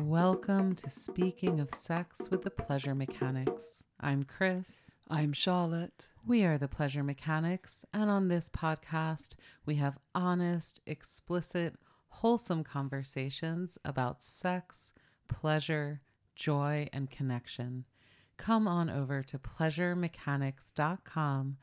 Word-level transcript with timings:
Welcome 0.00 0.74
to 0.76 0.88
Speaking 0.90 1.60
of 1.60 1.72
Sex 1.72 2.28
with 2.28 2.42
the 2.42 2.50
Pleasure 2.50 2.96
Mechanics. 2.96 3.84
I'm 4.00 4.24
Chris. 4.24 4.90
I'm 5.08 5.32
Charlotte. 5.32 6.08
We 6.26 6.42
are 6.42 6.58
the 6.58 6.66
Pleasure 6.66 7.04
Mechanics, 7.04 7.84
and 7.94 8.10
on 8.10 8.26
this 8.26 8.48
podcast, 8.48 9.36
we 9.64 9.76
have 9.76 9.96
honest, 10.12 10.80
explicit, 10.84 11.76
wholesome 12.08 12.64
conversations 12.64 13.78
about 13.84 14.20
sex, 14.20 14.92
pleasure, 15.28 16.00
joy, 16.34 16.88
and 16.92 17.08
connection. 17.08 17.84
Come 18.36 18.66
on 18.66 18.90
over 18.90 19.22
to 19.22 19.38
pleasuremechanics.com 19.38 21.56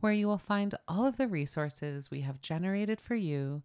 where 0.00 0.12
you 0.12 0.26
will 0.26 0.38
find 0.38 0.74
all 0.88 1.06
of 1.06 1.18
the 1.18 1.28
resources 1.28 2.10
we 2.10 2.22
have 2.22 2.40
generated 2.40 3.00
for 3.00 3.14
you 3.14 3.62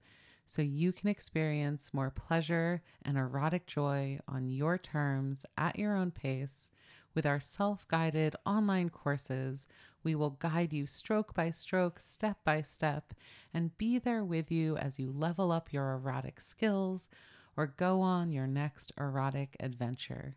so 0.52 0.62
you 0.62 0.92
can 0.92 1.08
experience 1.08 1.94
more 1.94 2.10
pleasure 2.10 2.82
and 3.04 3.18
erotic 3.18 3.66
joy 3.66 4.20
on 4.28 4.50
your 4.50 4.78
terms 4.78 5.46
at 5.58 5.80
your 5.80 5.96
own 5.96 6.12
pace. 6.12 6.72
With 7.16 7.26
our 7.26 7.40
self 7.40 7.88
guided 7.88 8.36
online 8.46 8.90
courses, 8.90 9.70
we 10.04 10.14
will 10.14 10.32
guide 10.32 10.74
you 10.74 10.88
stroke 10.88 11.34
by 11.34 11.52
stroke, 11.52 12.00
step 12.00 12.36
by 12.44 12.64
step, 12.64 13.14
and 13.54 13.78
be 13.78 13.98
there 13.98 14.26
with 14.26 14.52
you 14.52 14.76
as 14.76 15.00
you 15.00 15.10
level 15.10 15.54
up 15.54 15.72
your 15.72 15.94
erotic 15.94 16.42
skills 16.42 17.08
or 17.56 17.68
go 17.68 18.02
on 18.02 18.34
your 18.34 18.48
next 18.48 18.92
erotic 19.00 19.56
adventure. 19.62 20.36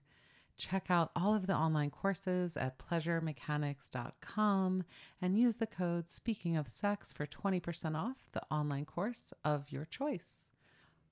Check 0.56 0.86
out 0.88 1.10
all 1.16 1.34
of 1.34 1.46
the 1.46 1.54
online 1.54 1.90
courses 1.90 2.56
at 2.56 2.78
pleasuremechanics.com 2.78 4.84
and 5.20 5.38
use 5.38 5.56
the 5.56 5.66
code 5.66 6.08
Speaking 6.08 6.56
of 6.56 6.68
Sex 6.68 7.12
for 7.12 7.26
20% 7.26 7.96
off 7.96 8.28
the 8.32 8.42
online 8.50 8.84
course 8.84 9.32
of 9.44 9.72
your 9.72 9.84
choice. 9.84 10.46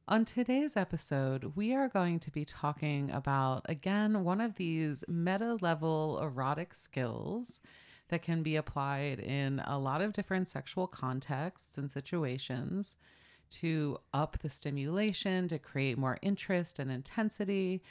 On 0.08 0.24
today's 0.24 0.76
episode, 0.76 1.56
we 1.56 1.74
are 1.74 1.88
going 1.88 2.20
to 2.20 2.30
be 2.30 2.44
talking 2.44 3.10
about, 3.10 3.64
again, 3.68 4.24
one 4.24 4.40
of 4.40 4.56
these 4.56 5.04
meta 5.08 5.58
level 5.60 6.20
erotic 6.20 6.74
skills 6.74 7.60
that 8.08 8.22
can 8.22 8.42
be 8.42 8.56
applied 8.56 9.20
in 9.20 9.60
a 9.64 9.78
lot 9.78 10.02
of 10.02 10.12
different 10.12 10.48
sexual 10.48 10.86
contexts 10.86 11.78
and 11.78 11.90
situations 11.90 12.96
to 13.50 13.98
up 14.12 14.38
the 14.38 14.50
stimulation, 14.50 15.48
to 15.48 15.58
create 15.58 15.98
more 15.98 16.18
interest 16.22 16.78
and 16.78 16.90
intensity, 16.90 17.82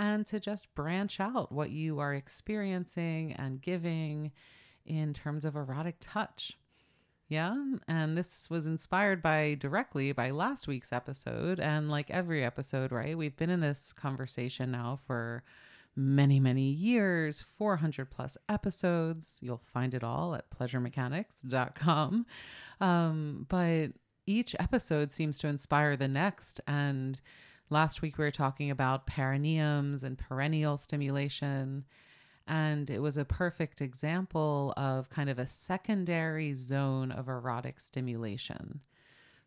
and 0.00 0.24
to 0.24 0.40
just 0.40 0.74
branch 0.74 1.20
out 1.20 1.52
what 1.52 1.70
you 1.70 1.98
are 1.98 2.14
experiencing 2.14 3.34
and 3.34 3.60
giving 3.60 4.32
in 4.86 5.12
terms 5.12 5.44
of 5.44 5.54
erotic 5.54 5.96
touch. 6.00 6.56
Yeah. 7.28 7.54
And 7.86 8.16
this 8.16 8.48
was 8.48 8.66
inspired 8.66 9.22
by 9.22 9.58
directly 9.60 10.10
by 10.12 10.30
last 10.30 10.66
week's 10.66 10.90
episode. 10.90 11.60
And 11.60 11.90
like 11.90 12.10
every 12.10 12.42
episode, 12.42 12.92
right? 12.92 13.16
We've 13.16 13.36
been 13.36 13.50
in 13.50 13.60
this 13.60 13.92
conversation 13.92 14.70
now 14.70 14.96
for 14.96 15.44
many, 15.94 16.40
many 16.40 16.70
years, 16.70 17.42
400 17.42 18.10
plus 18.10 18.38
episodes. 18.48 19.38
You'll 19.42 19.58
find 19.58 19.92
it 19.92 20.02
all 20.02 20.34
at 20.34 20.50
pleasuremechanics.com. 20.50 22.26
Um, 22.80 23.46
but 23.50 23.88
each 24.26 24.56
episode 24.58 25.12
seems 25.12 25.36
to 25.38 25.46
inspire 25.46 25.94
the 25.94 26.08
next. 26.08 26.62
And 26.66 27.20
Last 27.72 28.02
week 28.02 28.18
we 28.18 28.24
were 28.24 28.32
talking 28.32 28.68
about 28.68 29.06
perineums 29.06 30.02
and 30.02 30.18
perineal 30.18 30.78
stimulation. 30.78 31.84
And 32.48 32.90
it 32.90 32.98
was 32.98 33.16
a 33.16 33.24
perfect 33.24 33.80
example 33.80 34.74
of 34.76 35.08
kind 35.08 35.30
of 35.30 35.38
a 35.38 35.46
secondary 35.46 36.52
zone 36.52 37.12
of 37.12 37.28
erotic 37.28 37.78
stimulation, 37.78 38.80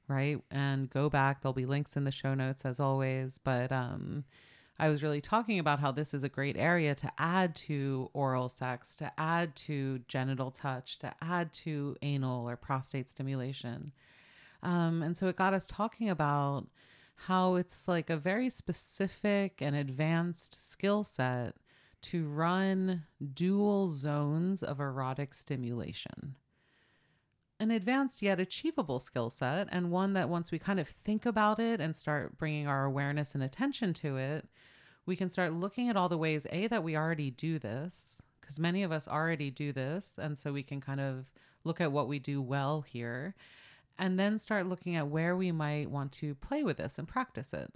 right? 0.08 0.42
And 0.50 0.90
go 0.90 1.10
back, 1.10 1.42
there'll 1.42 1.52
be 1.52 1.66
links 1.66 1.98
in 1.98 2.06
the 2.06 2.12
show 2.12 2.34
notes 2.34 2.64
as 2.64 2.80
always. 2.80 3.38
But 3.38 3.74
um, 3.74 4.24
I 4.80 4.88
was 4.88 5.04
really 5.04 5.20
talking 5.20 5.60
about 5.60 5.82
how 5.82 5.92
this 5.92 6.14
is 6.14 6.24
a 6.24 6.30
great 6.30 6.56
area 6.56 6.96
to 6.96 7.12
add 7.18 7.58
to 7.58 8.10
oral 8.14 8.48
sex, 8.48 8.96
to 8.98 9.12
add 9.18 9.54
to 9.58 10.00
genital 10.08 10.50
touch, 10.50 10.98
to 11.00 11.14
add 11.22 11.52
to 11.56 11.98
anal 12.02 12.50
or 12.50 12.56
prostate 12.56 13.10
stimulation. 13.10 13.92
Um, 14.62 15.04
and 15.04 15.18
so 15.18 15.28
it 15.28 15.36
got 15.36 15.54
us 15.54 15.68
talking 15.68 16.10
about 16.10 16.68
how 17.28 17.56
it's 17.56 17.88
like 17.88 18.10
a 18.10 18.18
very 18.18 18.50
specific 18.50 19.62
and 19.62 19.76
advanced 19.76 20.70
skill 20.70 21.04
set 21.04 21.56
to 22.02 22.28
run 22.28 23.04
dual 23.34 23.88
zones 23.88 24.62
of 24.62 24.80
erotic 24.80 25.34
stimulation. 25.34 26.36
An 27.60 27.72
advanced 27.72 28.22
yet 28.22 28.42
achievable 28.42 29.00
skill 29.00 29.30
set, 29.30 29.70
and 29.72 29.90
one 29.90 30.14
that 30.14 30.28
once 30.28 30.52
we 30.52 30.60
kind 30.60 30.82
of 30.82 30.88
think 30.88 31.26
about 31.26 31.60
it 31.60 31.80
and 31.80 31.96
start 31.96 32.38
bringing 32.38 32.68
our 32.68 32.84
awareness 32.84 33.36
and 33.36 33.44
attention 33.44 33.94
to 33.94 34.18
it, 34.18 34.46
we 35.06 35.16
can 35.16 35.30
start 35.30 35.54
looking 35.54 35.88
at 35.88 35.96
all 35.96 36.10
the 36.10 36.18
ways, 36.18 36.46
A, 36.52 36.68
that 36.68 36.84
we 36.84 36.98
already 36.98 37.32
do 37.32 37.58
this, 37.58 38.22
because 38.42 38.60
many 38.60 38.84
of 38.84 38.92
us 38.92 39.08
already 39.08 39.50
do 39.50 39.72
this. 39.72 40.20
And 40.22 40.38
so 40.38 40.52
we 40.52 40.64
can 40.64 40.82
kind 40.82 41.00
of 41.00 41.32
look 41.64 41.80
at 41.80 41.92
what 41.92 42.10
we 42.10 42.20
do 42.20 42.42
well 42.42 42.82
here 42.82 43.34
and 43.98 44.20
then 44.20 44.38
start 44.40 44.68
looking 44.68 44.96
at 44.96 45.08
where 45.08 45.36
we 45.36 45.52
might 45.52 45.90
want 45.90 46.12
to 46.14 46.36
play 46.36 46.64
with 46.64 46.78
this 46.78 46.98
and 46.98 47.08
practice 47.08 47.54
it. 47.54 47.72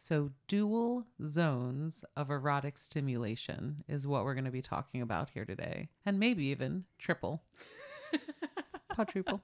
So, 0.00 0.30
dual 0.46 1.06
zones 1.26 2.04
of 2.16 2.30
erotic 2.30 2.78
stimulation 2.78 3.82
is 3.88 4.06
what 4.06 4.22
we're 4.22 4.34
going 4.34 4.44
to 4.44 4.50
be 4.52 4.62
talking 4.62 5.02
about 5.02 5.30
here 5.30 5.44
today, 5.44 5.88
and 6.06 6.20
maybe 6.20 6.44
even 6.46 6.84
triple, 6.98 7.42
quadruple, 8.94 9.42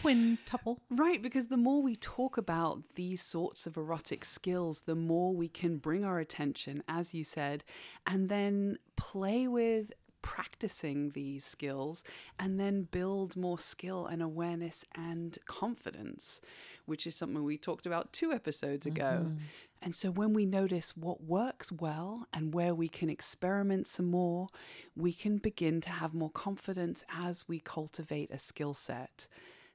quintuple. 0.00 0.80
Right, 0.88 1.20
because 1.20 1.48
the 1.48 1.58
more 1.58 1.82
we 1.82 1.96
talk 1.96 2.38
about 2.38 2.94
these 2.94 3.20
sorts 3.20 3.66
of 3.66 3.76
erotic 3.76 4.24
skills, 4.24 4.82
the 4.82 4.94
more 4.94 5.34
we 5.34 5.48
can 5.48 5.76
bring 5.76 6.02
our 6.02 6.18
attention, 6.18 6.82
as 6.88 7.14
you 7.14 7.22
said, 7.22 7.62
and 8.06 8.30
then 8.30 8.78
play 8.96 9.46
with 9.46 9.92
practicing 10.22 11.10
these 11.10 11.44
skills 11.44 12.02
and 12.38 12.58
then 12.58 12.82
build 12.90 13.36
more 13.36 13.58
skill 13.58 14.06
and 14.06 14.22
awareness 14.22 14.84
and 14.94 15.38
confidence, 15.46 16.40
which 16.86 17.06
is 17.06 17.14
something 17.14 17.42
we 17.42 17.58
talked 17.58 17.86
about 17.86 18.12
two 18.12 18.32
episodes 18.32 18.86
ago. 18.86 19.22
Mm-hmm. 19.24 19.36
And 19.82 19.94
so 19.94 20.10
when 20.10 20.34
we 20.34 20.44
notice 20.44 20.96
what 20.96 21.24
works 21.24 21.72
well 21.72 22.26
and 22.34 22.52
where 22.52 22.74
we 22.74 22.88
can 22.88 23.08
experiment 23.08 23.86
some 23.86 24.10
more, 24.10 24.48
we 24.94 25.12
can 25.12 25.38
begin 25.38 25.80
to 25.82 25.90
have 25.90 26.12
more 26.12 26.30
confidence 26.30 27.02
as 27.08 27.48
we 27.48 27.60
cultivate 27.60 28.30
a 28.30 28.38
skill 28.38 28.74
set 28.74 29.26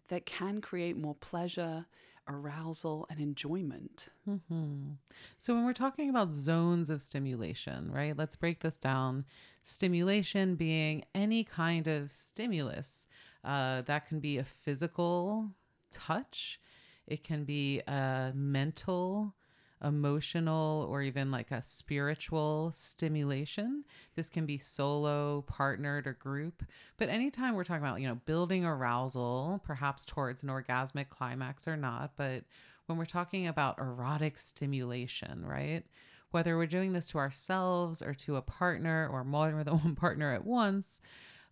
that 0.10 0.26
can 0.26 0.62
create 0.62 0.96
more 0.96 1.16
pleasure 1.16 1.88
arousal 2.28 3.06
and 3.10 3.20
enjoyment. 3.20 4.08
Mm-hmm. 4.30 4.92
So, 5.38 5.54
when 5.54 5.66
we're 5.66 5.74
talking 5.74 6.10
about 6.10 6.32
zones 6.32 6.90
of 6.90 7.02
stimulation, 7.02 7.92
right, 7.92 8.18
let's 8.18 8.36
break 8.36 8.62
this 8.62 8.80
down. 8.80 9.26
Stimulation 9.62 10.56
being 10.56 11.06
any 11.14 11.44
kind 11.44 11.88
of 11.88 12.12
stimulus 12.12 13.08
uh, 13.44 13.82
that 13.84 14.08
can 14.08 14.20
be 14.20 14.38
a 14.38 14.44
physical 14.44 15.52
touch, 15.92 16.60
it 17.08 17.24
can 17.24 17.44
be 17.44 17.82
a 17.88 18.32
mental 18.34 19.36
emotional 19.84 20.88
or 20.90 21.02
even 21.02 21.32
like 21.32 21.52
a 21.52 21.62
spiritual 21.62 22.72
stimulation. 22.74 23.84
This 24.16 24.30
can 24.30 24.46
be 24.46 24.58
solo, 24.58 25.44
partnered, 25.48 26.08
or 26.08 26.14
group. 26.14 26.64
But 26.98 27.10
anytime 27.10 27.56
we're 27.56 27.64
talking 27.64 27.84
about, 27.84 28.02
you 28.02 28.08
know, 28.08 28.20
building 28.26 28.66
arousal, 28.66 29.62
perhaps 29.64 30.06
towards 30.06 30.44
an 30.44 30.50
orgasmic 30.50 31.10
climax 31.10 31.68
or 31.68 31.78
not, 31.78 32.12
but 32.16 32.44
when 32.86 32.98
we're 32.98 33.06
talking 33.06 33.48
about 33.48 33.80
erotic 33.80 34.38
stimulation, 34.38 35.46
right? 35.46 35.84
Whether 36.32 36.58
we're 36.58 36.68
doing 36.68 36.94
this 36.94 37.08
to 37.08 37.18
ourselves 37.18 38.02
or 38.02 38.14
to 38.14 38.36
a 38.36 38.42
partner 38.42 39.10
or 39.12 39.24
more 39.24 39.52
than 39.64 39.78
one 39.80 39.96
partner 39.96 40.34
at 40.34 40.46
once, 40.46 41.02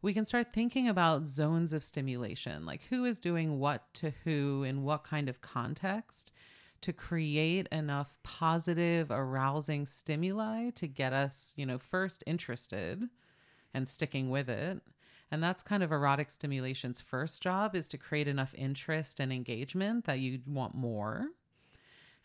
we 0.02 0.14
can 0.14 0.26
start 0.26 0.54
thinking 0.54 0.90
about 0.90 1.28
zones 1.28 1.72
of 1.72 1.84
stimulation, 1.84 2.66
like 2.66 2.84
who 2.90 3.06
is 3.06 3.20
doing 3.20 3.60
what 3.60 3.94
to 3.96 4.12
who 4.24 4.64
in 4.64 4.84
what 4.84 5.06
kind 5.06 5.30
of 5.30 5.42
context 5.42 6.34
to 6.84 6.94
create 6.94 7.68
enough 7.72 8.18
positive, 8.24 9.10
arousing 9.10 9.86
stimuli 9.86 10.70
to 10.72 10.88
get 10.88 11.14
us, 11.14 11.54
you 11.58 11.66
know, 11.66 11.80
first 11.80 12.24
interested 12.28 13.10
and 13.74 13.90
sticking 13.90 14.30
with 14.30 14.50
it. 14.50 14.82
And 15.32 15.42
that's 15.42 15.64
kind 15.64 15.82
of 15.82 15.92
erotic 15.92 16.30
stimulation's 16.30 17.02
first 17.02 17.42
job 17.42 17.76
is 17.76 17.88
to 17.88 17.98
create 17.98 18.28
enough 18.28 18.54
interest 18.56 19.20
and 19.20 19.34
engagement 19.34 20.06
that 20.06 20.20
you 20.20 20.42
want 20.46 20.76
more 20.76 21.30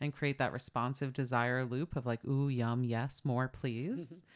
and 0.00 0.12
create 0.12 0.38
that 0.38 0.53
responsive 0.53 1.12
desire 1.12 1.65
loop 1.65 1.97
of 1.97 2.06
like, 2.06 2.25
ooh, 2.25 2.49
yum, 2.49 2.85
yes, 2.85 3.23
more, 3.25 3.49
please. 3.49 4.23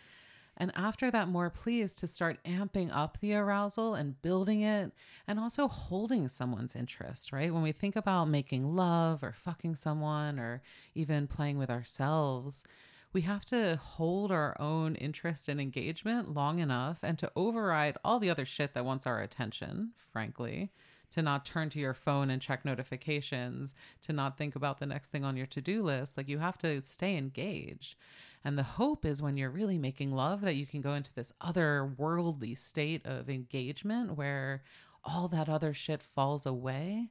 And 0.57 0.71
after 0.75 1.11
that, 1.11 1.29
more 1.29 1.51
please 1.51 1.95
to 1.97 2.07
start 2.07 2.39
amping 2.45 2.95
up 2.95 3.19
the 3.19 3.35
arousal 3.35 3.95
and 3.95 4.21
building 4.21 4.63
it 4.63 4.93
and 5.27 5.41
also 5.41 5.67
holding 5.67 6.29
someone's 6.29 6.77
interest, 6.77 7.33
right? 7.33 7.53
When 7.53 7.63
we 7.63 7.73
think 7.73 7.97
about 7.97 8.27
making 8.27 8.77
love 8.77 9.23
or 9.23 9.33
fucking 9.33 9.77
someone 9.77 10.39
or 10.39 10.63
even 10.95 11.27
playing 11.27 11.59
with 11.59 11.71
ourselves, 11.71 12.65
we 13.13 13.23
have 13.23 13.45
to 13.47 13.77
hold 13.77 14.31
our 14.33 14.57
own 14.61 14.95
interest 14.95 15.49
and 15.49 15.61
engagement 15.61 16.33
long 16.35 16.59
enough 16.59 17.01
and 17.03 17.19
to 17.19 17.31
override 17.37 17.97
all 18.05 18.19
the 18.19 18.31
other 18.31 18.47
shit 18.47 18.75
that 18.75 18.85
wants 18.85 19.07
our 19.07 19.21
attention, 19.21 19.93
frankly, 19.97 20.71
to 21.11 21.23
not 21.23 21.45
turn 21.45 21.69
to 21.71 21.79
your 21.79 21.95
phone 21.95 22.31
and 22.31 22.41
check 22.41 22.65
notifications, 22.65 23.75
to 24.01 24.13
not 24.13 24.39
think 24.39 24.57
about 24.57 24.81
the 24.81 24.87
next 24.87 25.09
thing 25.09 25.25
on 25.25 25.37
your 25.37 25.47
to 25.47 25.61
do 25.61 25.83
list. 25.83 26.17
Like 26.17 26.29
you 26.29 26.39
have 26.39 26.59
to 26.59 26.81
stay 26.81 27.17
engaged. 27.17 27.97
And 28.45 28.59
the 28.59 28.63
hope 28.63 29.05
is 29.05 29.23
when 29.23 29.37
you're 29.37 29.51
really 29.51 29.79
making 29.79 30.13
love 30.13 30.41
that 30.41 30.57
you 30.57 30.67
can 30.67 30.81
go 30.81 30.95
into 30.95 31.13
this 31.15 31.33
other 31.41 31.95
worldly 31.97 32.55
state 32.55 33.07
of 33.07 33.31
engagement 33.31 34.17
where 34.17 34.63
all 35.05 35.29
that 35.29 35.49
other 35.49 35.73
shit 35.73 36.03
falls 36.03 36.47
away. 36.47 37.11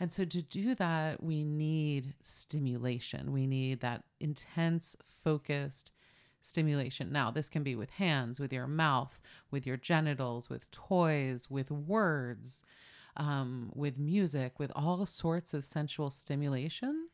And 0.00 0.12
so 0.12 0.24
to 0.24 0.42
do 0.42 0.74
that, 0.74 1.22
we 1.22 1.44
need 1.44 2.14
stimulation. 2.20 3.32
We 3.32 3.46
need 3.46 3.80
that 3.80 4.02
intense, 4.18 4.96
focused 5.04 5.92
stimulation. 6.42 7.12
Now, 7.12 7.30
this 7.30 7.48
can 7.48 7.62
be 7.62 7.76
with 7.76 7.90
hands, 7.90 8.40
with 8.40 8.52
your 8.52 8.66
mouth, 8.66 9.18
with 9.50 9.66
your 9.66 9.76
genitals, 9.76 10.50
with 10.50 10.70
toys, 10.70 11.48
with 11.48 11.70
words, 11.70 12.64
um, 13.16 13.70
with 13.74 13.98
music, 13.98 14.58
with 14.58 14.72
all 14.74 15.06
sorts 15.06 15.54
of 15.54 15.64
sensual 15.64 16.10
stimulation. 16.10 17.08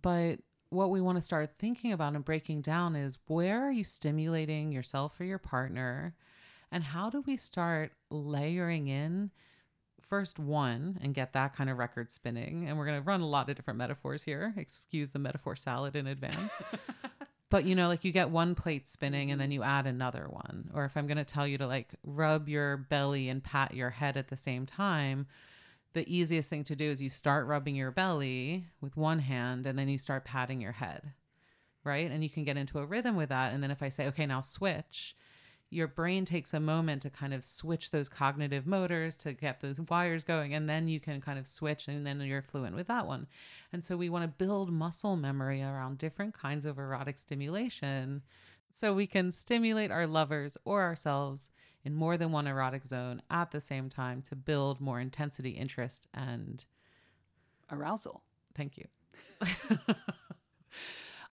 But 0.00 0.38
what 0.72 0.90
we 0.90 1.00
want 1.00 1.18
to 1.18 1.22
start 1.22 1.52
thinking 1.58 1.92
about 1.92 2.14
and 2.14 2.24
breaking 2.24 2.62
down 2.62 2.96
is 2.96 3.18
where 3.26 3.66
are 3.66 3.70
you 3.70 3.84
stimulating 3.84 4.72
yourself 4.72 5.20
or 5.20 5.24
your 5.24 5.38
partner? 5.38 6.14
And 6.70 6.82
how 6.82 7.10
do 7.10 7.22
we 7.26 7.36
start 7.36 7.92
layering 8.10 8.88
in 8.88 9.30
first 10.00 10.38
one 10.38 10.98
and 11.02 11.14
get 11.14 11.34
that 11.34 11.54
kind 11.54 11.68
of 11.68 11.76
record 11.76 12.10
spinning? 12.10 12.66
And 12.66 12.78
we're 12.78 12.86
going 12.86 12.98
to 12.98 13.06
run 13.06 13.20
a 13.20 13.28
lot 13.28 13.50
of 13.50 13.56
different 13.56 13.76
metaphors 13.76 14.22
here. 14.22 14.54
Excuse 14.56 15.10
the 15.10 15.18
metaphor 15.18 15.56
salad 15.56 15.94
in 15.94 16.06
advance. 16.06 16.62
but 17.50 17.64
you 17.64 17.74
know, 17.74 17.88
like 17.88 18.04
you 18.04 18.10
get 18.10 18.30
one 18.30 18.54
plate 18.54 18.88
spinning 18.88 19.30
and 19.30 19.38
then 19.38 19.48
mm-hmm. 19.48 19.54
you 19.54 19.62
add 19.62 19.86
another 19.86 20.26
one. 20.30 20.70
Or 20.72 20.86
if 20.86 20.96
I'm 20.96 21.06
going 21.06 21.18
to 21.18 21.24
tell 21.24 21.46
you 21.46 21.58
to 21.58 21.66
like 21.66 21.94
rub 22.02 22.48
your 22.48 22.78
belly 22.78 23.28
and 23.28 23.44
pat 23.44 23.74
your 23.74 23.90
head 23.90 24.16
at 24.16 24.28
the 24.28 24.36
same 24.36 24.64
time, 24.64 25.26
the 25.94 26.08
easiest 26.12 26.50
thing 26.50 26.64
to 26.64 26.76
do 26.76 26.90
is 26.90 27.00
you 27.00 27.10
start 27.10 27.46
rubbing 27.46 27.76
your 27.76 27.90
belly 27.90 28.66
with 28.80 28.96
one 28.96 29.20
hand 29.20 29.66
and 29.66 29.78
then 29.78 29.88
you 29.88 29.98
start 29.98 30.24
patting 30.24 30.60
your 30.60 30.72
head, 30.72 31.12
right? 31.84 32.10
And 32.10 32.22
you 32.22 32.30
can 32.30 32.44
get 32.44 32.56
into 32.56 32.78
a 32.78 32.86
rhythm 32.86 33.16
with 33.16 33.28
that. 33.28 33.52
And 33.52 33.62
then 33.62 33.70
if 33.70 33.82
I 33.82 33.88
say, 33.88 34.06
okay, 34.06 34.26
now 34.26 34.40
switch, 34.40 35.16
your 35.70 35.88
brain 35.88 36.24
takes 36.24 36.52
a 36.52 36.60
moment 36.60 37.02
to 37.02 37.10
kind 37.10 37.32
of 37.32 37.42
switch 37.42 37.90
those 37.90 38.08
cognitive 38.08 38.66
motors 38.66 39.16
to 39.18 39.32
get 39.32 39.60
the 39.60 39.74
wires 39.88 40.22
going. 40.22 40.52
And 40.54 40.68
then 40.68 40.86
you 40.86 41.00
can 41.00 41.20
kind 41.20 41.38
of 41.38 41.46
switch 41.46 41.88
and 41.88 42.06
then 42.06 42.20
you're 42.20 42.42
fluent 42.42 42.76
with 42.76 42.88
that 42.88 43.06
one. 43.06 43.26
And 43.72 43.82
so 43.82 43.96
we 43.96 44.10
want 44.10 44.24
to 44.24 44.44
build 44.44 44.70
muscle 44.70 45.16
memory 45.16 45.62
around 45.62 45.98
different 45.98 46.34
kinds 46.34 46.66
of 46.66 46.78
erotic 46.78 47.18
stimulation 47.18 48.22
so 48.72 48.94
we 48.94 49.06
can 49.06 49.30
stimulate 49.30 49.90
our 49.90 50.06
lovers 50.06 50.56
or 50.64 50.82
ourselves 50.82 51.50
in 51.84 51.94
more 51.94 52.16
than 52.16 52.32
one 52.32 52.46
erotic 52.46 52.84
zone 52.84 53.22
at 53.30 53.50
the 53.50 53.60
same 53.60 53.88
time 53.88 54.22
to 54.22 54.36
build 54.36 54.80
more 54.80 55.00
intensity, 55.00 55.50
interest, 55.50 56.06
and 56.14 56.64
arousal. 57.70 58.22
Thank 58.54 58.78
you. 58.78 58.86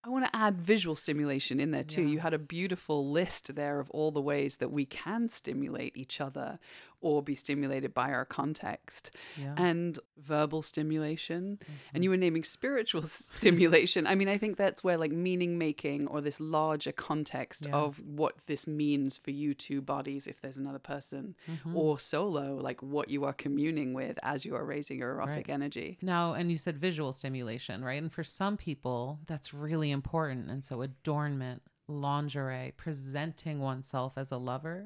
I 0.01 0.09
want 0.09 0.25
to 0.25 0.36
add 0.36 0.57
visual 0.57 0.95
stimulation 0.95 1.59
in 1.59 1.71
there 1.71 1.83
too. 1.83 2.03
Yeah. 2.03 2.07
You 2.09 2.19
had 2.19 2.33
a 2.33 2.39
beautiful 2.39 3.12
list 3.12 3.56
there 3.56 3.80
of 3.80 3.92
all 3.92 4.12
the 4.12 4.21
ways 4.21 4.57
that 4.57 4.71
we 4.71 4.85
can 4.85 5.27
stimulate 5.27 5.97
each 5.97 6.21
other 6.21 6.57
or 7.01 7.23
be 7.23 7.33
stimulated 7.35 7.93
by 7.93 8.11
our 8.11 8.25
context 8.25 9.11
Yeah. 9.37 9.53
and 9.57 9.97
verbal 10.17 10.61
stimulation. 10.61 11.59
Mm-hmm. 11.63 11.73
And 11.93 12.03
you 12.03 12.09
were 12.09 12.17
naming 12.17 12.43
spiritual 12.43 13.03
stimulation. 13.37 14.05
I 14.05 14.15
mean, 14.15 14.27
I 14.27 14.37
think 14.37 14.57
that's 14.57 14.83
where 14.83 14.97
like 14.97 15.11
meaning 15.11 15.57
making 15.57 16.07
or 16.07 16.19
this 16.21 16.39
larger 16.39 16.91
context 16.91 17.65
Yeah. 17.67 17.75
of 17.75 17.99
what 17.99 18.35
this 18.47 18.67
means 18.67 19.17
for 19.17 19.31
you 19.31 19.53
two 19.53 19.81
bodies, 19.81 20.27
if 20.27 20.41
there's 20.41 20.57
another 20.57 20.79
person, 20.79 21.35
Mm-hmm. 21.49 21.75
or 21.77 21.97
solo, 21.99 22.55
like 22.55 22.81
what 22.81 23.09
you 23.09 23.23
are 23.23 23.33
communing 23.33 23.93
with 23.93 24.17
as 24.23 24.43
you 24.45 24.55
are 24.55 24.65
raising 24.65 24.97
your 24.99 25.11
erotic 25.11 25.47
Right. 25.47 25.53
energy. 25.53 25.97
Now, 26.01 26.33
and 26.33 26.51
you 26.51 26.57
said 26.57 26.77
visual 26.77 27.11
stimulation, 27.13 27.83
right? 27.83 28.01
And 28.01 28.11
for 28.11 28.23
some 28.23 28.57
people, 28.57 29.19
that's 29.25 29.53
really 29.53 29.91
important. 29.91 30.49
And 30.49 30.63
so, 30.63 30.81
adornment, 30.81 31.61
lingerie, 31.87 32.73
presenting 32.77 33.59
oneself 33.59 34.13
as 34.17 34.31
a 34.31 34.37
lover 34.37 34.85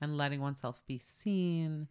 and 0.00 0.16
letting 0.16 0.40
oneself 0.40 0.82
be 0.86 0.98
seen, 0.98 1.88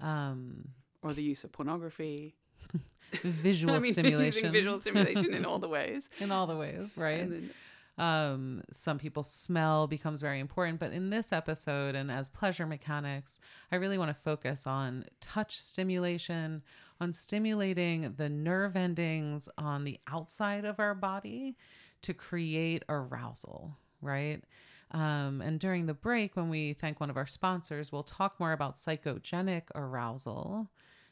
um, 0.00 0.68
Or 1.02 1.12
the 1.12 1.22
use 1.22 1.44
of 1.44 1.52
pornography. 1.52 2.34
visual 3.22 3.74
I 3.76 3.78
mean, 3.78 3.92
stimulation 3.94 4.36
using 4.44 4.52
visual 4.52 4.78
stimulation 4.78 5.32
in 5.34 5.44
all 5.44 5.58
the 5.58 5.68
ways. 5.68 6.08
in 6.20 6.30
all 6.30 6.46
the 6.46 6.56
ways, 6.56 6.96
right? 6.96 7.28
Then, 7.28 7.50
um 7.98 8.62
some 8.70 8.96
people 8.96 9.24
smell 9.24 9.88
becomes 9.88 10.20
very 10.20 10.38
important 10.38 10.78
but 10.78 10.92
in 10.92 11.10
this 11.10 11.32
episode 11.32 11.96
and 11.96 12.12
as 12.12 12.28
pleasure 12.28 12.64
mechanics 12.64 13.40
i 13.72 13.74
really 13.76 13.98
want 13.98 14.08
to 14.08 14.14
focus 14.14 14.68
on 14.68 15.04
touch 15.20 15.58
stimulation 15.58 16.62
on 17.00 17.12
stimulating 17.12 18.14
the 18.16 18.28
nerve 18.28 18.76
endings 18.76 19.48
on 19.58 19.82
the 19.82 19.98
outside 20.06 20.64
of 20.64 20.78
our 20.78 20.94
body 20.94 21.56
to 22.02 22.14
create 22.14 22.84
arousal 22.88 23.76
right 24.00 24.44
um, 24.92 25.40
and 25.40 25.60
during 25.60 25.86
the 25.86 25.94
break 25.94 26.36
when 26.36 26.48
we 26.48 26.72
thank 26.72 27.00
one 27.00 27.10
of 27.10 27.16
our 27.16 27.26
sponsors 27.26 27.92
we'll 27.92 28.02
talk 28.02 28.38
more 28.40 28.52
about 28.52 28.76
psychogenic 28.76 29.62
arousal 29.74 30.68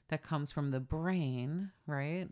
that 0.09 0.23
comes 0.23 0.53
from 0.53 0.71
the 0.71 0.81
brain 0.81 1.71
right 1.87 2.29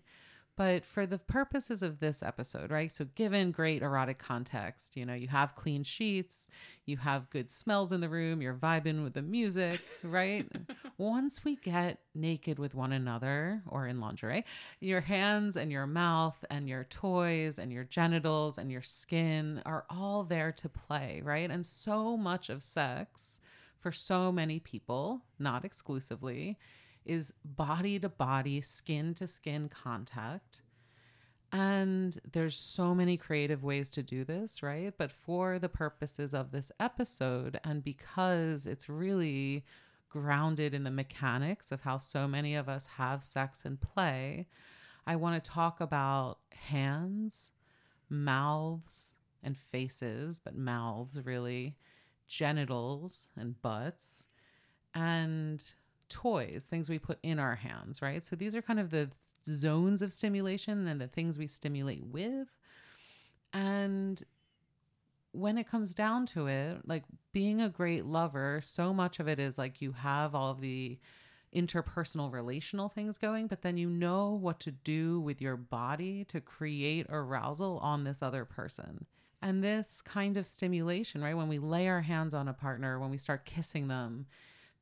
but 0.57 0.85
for 0.85 1.07
the 1.07 1.19
purposes 1.19 1.83
of 1.83 1.99
this 1.99 2.23
episode, 2.23 2.71
right? 2.71 2.93
So, 2.93 3.07
given 3.15 3.51
great 3.51 3.83
erotic 3.83 4.19
context, 4.19 4.97
you 4.97 5.05
know, 5.05 5.15
you 5.15 5.29
have 5.29 5.57
clean 5.57 5.83
sheets, 5.83 6.49
you 6.87 6.97
have 6.99 7.31
good 7.31 7.51
smells 7.51 7.93
in 7.93 8.01
the 8.01 8.09
room, 8.09 8.41
you're 8.41 8.55
vibing 8.55 9.03
with 9.03 9.15
the 9.15 9.23
music, 9.23 9.81
right? 10.03 10.47
Once 10.99 11.45
we 11.45 11.57
get 11.57 11.99
naked 12.15 12.59
with 12.59 12.75
one 12.75 12.93
another 12.93 13.63
or 13.69 13.87
in 13.89 14.01
lingerie, 14.01 14.45
your 14.81 15.01
hands 15.01 15.57
and 15.57 15.73
your 15.73 15.87
mouth 15.87 16.45
and 16.51 16.69
your 16.69 16.85
toys 16.85 17.59
and 17.59 17.73
your 17.73 17.85
genitals 17.85 18.59
and 18.59 18.71
your 18.71 18.83
skin 18.83 19.61
are 19.67 19.85
all 19.91 20.23
there 20.23 20.53
to 20.53 20.69
play, 20.69 21.21
right? 21.25 21.51
And 21.51 21.67
so 21.67 22.17
much 22.17 22.49
of 22.49 22.63
sex 22.63 23.41
for 23.77 23.93
so 23.93 24.33
many 24.33 24.61
people, 24.61 25.23
not 25.39 25.65
exclusively, 25.65 26.59
is 27.05 27.35
body 27.45 27.99
to 27.99 28.09
body, 28.09 28.61
skin 28.61 29.15
to 29.15 29.27
skin 29.27 29.69
contact. 29.69 30.63
And 31.53 32.19
there's 32.33 32.57
so 32.57 32.95
many 32.95 33.17
creative 33.17 33.63
ways 33.63 33.89
to 33.91 34.03
do 34.03 34.25
this, 34.25 34.63
right? 34.63 34.93
But 34.97 35.13
for 35.13 35.59
the 35.59 35.69
purposes 35.69 36.35
of 36.35 36.51
this 36.51 36.73
episode, 36.81 37.61
and 37.63 37.85
because 37.85 38.67
it's 38.67 38.89
really 38.89 39.65
grounded 40.09 40.75
in 40.75 40.85
the 40.85 40.91
mechanics 40.91 41.71
of 41.71 41.83
how 41.83 41.99
so 41.99 42.27
many 42.27 42.57
of 42.57 42.69
us 42.69 42.87
have 42.97 43.23
sex 43.23 43.65
and 43.65 43.81
play, 43.81 44.49
I 45.07 45.17
want 45.17 45.43
to 45.43 45.51
talk 45.51 45.81
about 45.81 46.39
hands, 46.51 47.53
mouths, 48.09 49.13
and 49.43 49.57
faces, 49.57 50.41
but 50.41 50.57
mouths 50.57 51.21
really, 51.25 51.77
genitals 52.27 53.29
and 53.37 53.61
butts, 53.61 54.27
and 54.95 55.63
toys, 56.09 56.67
things 56.69 56.89
we 56.89 56.99
put 56.99 57.19
in 57.23 57.39
our 57.39 57.57
hands, 57.57 58.03
right? 58.03 58.25
So 58.25 58.37
these 58.37 58.55
are 58.55 58.63
kind 58.63 58.81
of 58.81 58.91
the 58.91 59.11
zones 59.47 60.03
of 60.03 60.13
stimulation 60.13 60.87
and 60.87 61.01
the 61.01 61.09
things 61.09 61.39
we 61.39 61.47
stimulate 61.47 62.05
with. 62.05 62.49
And 63.53 64.23
when 65.33 65.59
it 65.59 65.69
comes 65.69 65.95
down 65.95 66.27
to 66.27 66.47
it, 66.47 66.79
like 66.87 67.05
being 67.33 67.61
a 67.61 67.69
great 67.69 68.05
lover, 68.07 68.61
so 68.63 68.95
much 68.95 69.21
of 69.21 69.29
it 69.29 69.39
is 69.39 69.59
like 69.59 69.83
you 69.83 69.93
have 69.93 70.35
all 70.35 70.51
of 70.51 70.61
the 70.61 70.99
interpersonal 71.55 72.33
relational 72.33 72.89
things 72.89 73.19
going, 73.19 73.47
but 73.47 73.63
then 73.63 73.77
you 73.77 73.89
know 73.89 74.31
what 74.31 74.61
to 74.61 74.71
do 74.71 75.21
with 75.21 75.41
your 75.41 75.57
body 75.57 76.25
to 76.25 76.41
create 76.41 77.07
arousal 77.09 77.79
on 77.79 78.05
this 78.05 78.23
other 78.23 78.45
person. 78.45 79.07
And 79.41 79.63
this 79.63 80.01
kind 80.01 80.37
of 80.37 80.47
stimulation, 80.47 81.23
right? 81.23 81.37
When 81.37 81.49
we 81.49 81.59
lay 81.59 81.87
our 81.89 82.01
hands 82.01 82.33
on 82.33 82.49
a 82.49 82.55
partner, 82.55 82.99
when 82.99 83.11
we 83.11 83.19
start 83.19 83.45
kissing 83.45 83.89
them, 83.89 84.27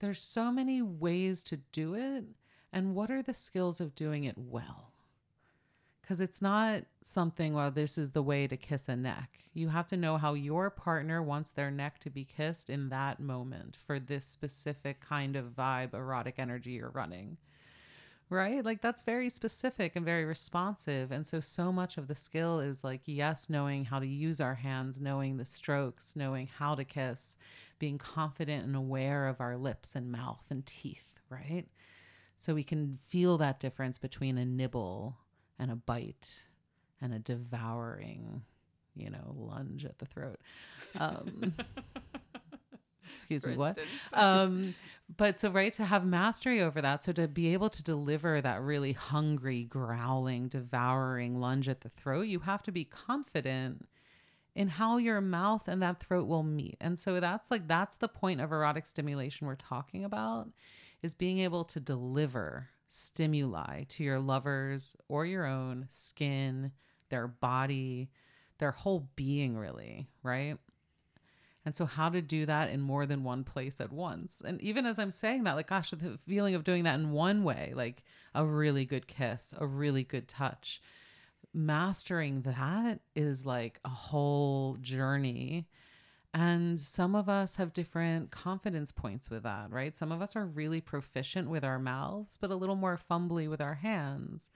there's 0.02 0.21
so 0.21 0.50
many 0.50 0.82
ways 0.82 1.44
to 1.44 1.59
do 1.71 1.94
it. 1.94 2.25
And 2.73 2.94
what 2.94 3.11
are 3.11 3.23
the 3.23 3.32
skills 3.32 3.80
of 3.80 3.94
doing 3.94 4.25
it 4.25 4.37
well? 4.37 4.90
Because 6.00 6.21
it's 6.21 6.42
not 6.42 6.82
something, 7.04 7.54
well, 7.54 7.71
this 7.71 7.97
is 7.97 8.11
the 8.11 8.23
way 8.23 8.49
to 8.49 8.56
kiss 8.56 8.88
a 8.88 8.97
neck. 8.97 9.44
You 9.54 9.68
have 9.68 9.87
to 9.88 9.97
know 9.97 10.16
how 10.16 10.35
your 10.35 10.71
partner 10.71 11.23
wants 11.23 11.52
their 11.52 11.71
neck 11.71 12.00
to 12.00 12.11
be 12.11 12.25
kissed 12.25 12.68
in 12.68 12.88
that 12.88 13.21
moment 13.21 13.76
for 13.87 14.00
this 14.00 14.25
specific 14.26 15.00
kind 15.00 15.37
of 15.37 15.54
vibe, 15.56 15.94
erotic 15.94 16.35
energy 16.38 16.73
you're 16.73 16.90
running. 16.90 17.37
Right? 18.32 18.64
Like 18.64 18.80
that's 18.80 19.02
very 19.02 19.28
specific 19.28 19.94
and 19.94 20.06
very 20.06 20.24
responsive. 20.24 21.12
And 21.12 21.26
so, 21.26 21.38
so 21.38 21.70
much 21.70 21.98
of 21.98 22.08
the 22.08 22.14
skill 22.14 22.60
is 22.60 22.82
like, 22.82 23.02
yes, 23.04 23.50
knowing 23.50 23.84
how 23.84 23.98
to 23.98 24.06
use 24.06 24.40
our 24.40 24.54
hands, 24.54 24.98
knowing 24.98 25.36
the 25.36 25.44
strokes, 25.44 26.16
knowing 26.16 26.46
how 26.46 26.74
to 26.74 26.84
kiss, 26.84 27.36
being 27.78 27.98
confident 27.98 28.64
and 28.64 28.74
aware 28.74 29.28
of 29.28 29.42
our 29.42 29.58
lips 29.58 29.94
and 29.94 30.10
mouth 30.10 30.44
and 30.48 30.64
teeth, 30.64 31.04
right? 31.28 31.66
So 32.38 32.54
we 32.54 32.64
can 32.64 32.96
feel 32.96 33.36
that 33.36 33.60
difference 33.60 33.98
between 33.98 34.38
a 34.38 34.46
nibble 34.46 35.18
and 35.58 35.70
a 35.70 35.76
bite 35.76 36.44
and 37.02 37.12
a 37.12 37.18
devouring, 37.18 38.44
you 38.96 39.10
know, 39.10 39.34
lunge 39.36 39.84
at 39.84 39.98
the 39.98 40.06
throat. 40.06 40.40
Um, 40.98 41.54
excuse 43.22 43.42
For 43.42 43.48
me, 43.48 43.56
what? 43.56 43.78
um 44.12 44.74
but 45.16 45.40
so 45.40 45.50
right 45.50 45.72
to 45.74 45.84
have 45.84 46.04
mastery 46.04 46.62
over 46.62 46.80
that 46.80 47.02
so 47.02 47.12
to 47.12 47.28
be 47.28 47.52
able 47.52 47.68
to 47.70 47.82
deliver 47.82 48.40
that 48.40 48.62
really 48.62 48.92
hungry 48.92 49.64
growling 49.64 50.48
devouring 50.48 51.40
lunge 51.40 51.68
at 51.68 51.82
the 51.82 51.88
throat 51.90 52.22
you 52.22 52.40
have 52.40 52.62
to 52.62 52.72
be 52.72 52.84
confident 52.84 53.86
in 54.54 54.68
how 54.68 54.98
your 54.98 55.20
mouth 55.20 55.66
and 55.68 55.82
that 55.82 56.00
throat 56.00 56.26
will 56.26 56.42
meet. 56.42 56.76
And 56.80 56.98
so 56.98 57.20
that's 57.20 57.50
like 57.50 57.66
that's 57.66 57.96
the 57.96 58.08
point 58.08 58.40
of 58.40 58.52
erotic 58.52 58.86
stimulation 58.86 59.46
we're 59.46 59.54
talking 59.54 60.04
about 60.04 60.48
is 61.02 61.14
being 61.14 61.38
able 61.38 61.64
to 61.64 61.80
deliver 61.80 62.68
stimuli 62.86 63.84
to 63.84 64.04
your 64.04 64.20
lovers 64.20 64.96
or 65.08 65.24
your 65.24 65.46
own 65.46 65.86
skin 65.88 66.72
their 67.08 67.26
body 67.26 68.10
their 68.58 68.70
whole 68.70 69.08
being 69.16 69.56
really 69.56 70.06
right 70.22 70.58
and 71.64 71.75
so, 71.75 71.87
how 71.87 72.09
to 72.09 72.21
do 72.21 72.45
that 72.47 72.71
in 72.71 72.81
more 72.81 73.07
than 73.07 73.23
one 73.23 73.45
place 73.45 73.81
at 73.81 73.92
once. 73.92 74.42
And 74.45 74.61
even 74.61 74.85
as 74.85 74.99
I'm 74.99 75.12
saying 75.12 75.45
that, 75.45 75.54
like, 75.54 75.69
gosh, 75.69 75.90
the 75.90 76.19
feeling 76.26 76.54
of 76.54 76.64
doing 76.64 76.85
that 76.85 76.99
in 76.99 77.12
one 77.12 77.45
way, 77.45 77.73
like 77.75 78.02
a 78.35 78.45
really 78.45 78.85
good 78.85 79.07
kiss, 79.07 79.54
a 79.59 79.66
really 79.66 80.02
good 80.02 80.26
touch, 80.26 80.83
mastering 81.54 82.42
that 82.42 83.00
is 83.14 83.47
like 83.47 83.78
a 83.85 83.90
whole 83.90 84.76
journey. 84.81 85.69
And 86.35 86.81
some 86.81 87.14
of 87.14 87.28
us 87.28 87.57
have 87.57 87.75
different 87.75 88.31
confidence 88.31 88.90
points 88.90 89.28
with 89.31 89.42
that, 89.42 89.71
right? 89.71 89.95
Some 89.95 90.11
of 90.11 90.23
us 90.23 90.35
are 90.35 90.47
really 90.47 90.81
proficient 90.81 91.49
with 91.50 91.62
our 91.62 91.78
mouths, 91.78 92.38
but 92.40 92.50
a 92.50 92.57
little 92.57 92.75
more 92.75 92.99
fumbly 92.99 93.49
with 93.50 93.61
our 93.61 93.75
hands. 93.75 94.50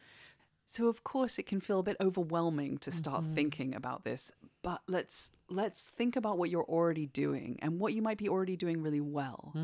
So 0.69 0.89
of 0.89 1.05
course 1.05 1.39
it 1.39 1.47
can 1.47 1.61
feel 1.61 1.79
a 1.79 1.83
bit 1.85 1.97
overwhelming 2.01 2.79
to 2.79 2.91
start 2.91 3.23
Mhm. 3.25 3.35
thinking 3.37 3.75
about 3.75 4.03
this, 4.05 4.33
but 4.63 4.83
let's 4.89 5.33
let's 5.49 5.83
think 5.91 6.17
about 6.17 6.39
what 6.39 6.51
you're 6.51 6.65
already 6.65 7.07
doing 7.07 7.57
and 7.63 7.79
what 7.79 7.95
you 7.95 8.03
might 8.03 8.19
be 8.19 8.29
already 8.29 8.57
doing 8.57 8.83
really 8.83 9.01
well. 9.01 9.55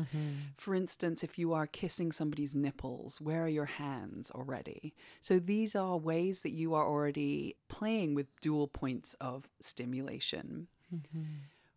For 0.57 0.73
instance, 0.73 1.25
if 1.25 1.37
you 1.37 1.51
are 1.51 1.67
kissing 1.67 2.13
somebody's 2.13 2.55
nipples, 2.55 3.19
where 3.19 3.43
are 3.43 3.49
your 3.49 3.65
hands 3.65 4.31
already? 4.31 4.93
So 5.19 5.39
these 5.39 5.75
are 5.75 5.97
ways 5.97 6.41
that 6.43 6.51
you 6.51 6.73
are 6.73 6.87
already 6.87 7.57
playing 7.67 8.15
with 8.15 8.27
dual 8.39 8.69
points 8.69 9.13
of 9.19 9.49
stimulation. 9.59 10.69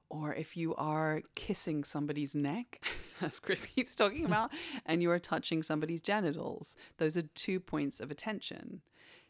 Or 0.09 0.33
if 0.35 0.57
you 0.57 0.73
are 0.77 1.23
kissing 1.35 1.83
somebody's 1.83 2.33
neck, 2.37 2.81
as 3.21 3.41
Chris 3.41 3.67
keeps 3.75 3.97
talking 3.97 4.25
about, 4.25 4.53
and 4.85 5.03
you 5.03 5.11
are 5.11 5.19
touching 5.19 5.65
somebody's 5.65 6.01
genitals, 6.01 6.77
those 6.99 7.17
are 7.17 7.23
two 7.23 7.59
points 7.59 7.99
of 7.99 8.09
attention. 8.13 8.83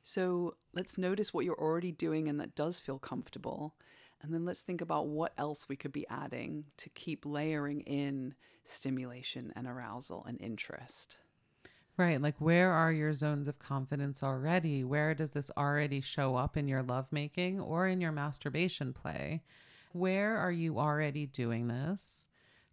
So 0.08 0.54
let's 0.72 0.98
notice 0.98 1.34
what 1.34 1.44
you're 1.44 1.60
already 1.60 1.90
doing 1.90 2.28
and 2.28 2.38
that 2.38 2.54
does 2.54 2.78
feel 2.78 3.00
comfortable. 3.00 3.74
And 4.22 4.32
then 4.32 4.44
let's 4.44 4.62
think 4.62 4.80
about 4.80 5.08
what 5.08 5.32
else 5.36 5.68
we 5.68 5.74
could 5.74 5.90
be 5.90 6.06
adding 6.08 6.66
to 6.76 6.88
keep 6.90 7.26
layering 7.26 7.80
in 7.80 8.34
stimulation 8.62 9.52
and 9.56 9.66
arousal 9.66 10.24
and 10.24 10.40
interest. 10.40 11.16
Right. 11.96 12.22
Like, 12.22 12.36
where 12.38 12.70
are 12.70 12.92
your 12.92 13.12
zones 13.14 13.48
of 13.48 13.58
confidence 13.58 14.22
already? 14.22 14.84
Where 14.84 15.12
does 15.12 15.32
this 15.32 15.50
already 15.56 16.00
show 16.00 16.36
up 16.36 16.56
in 16.56 16.68
your 16.68 16.84
lovemaking 16.84 17.58
or 17.58 17.88
in 17.88 18.00
your 18.00 18.12
masturbation 18.12 18.92
play? 18.92 19.42
Where 19.90 20.36
are 20.36 20.52
you 20.52 20.78
already 20.78 21.26
doing 21.26 21.66
this? 21.66 22.28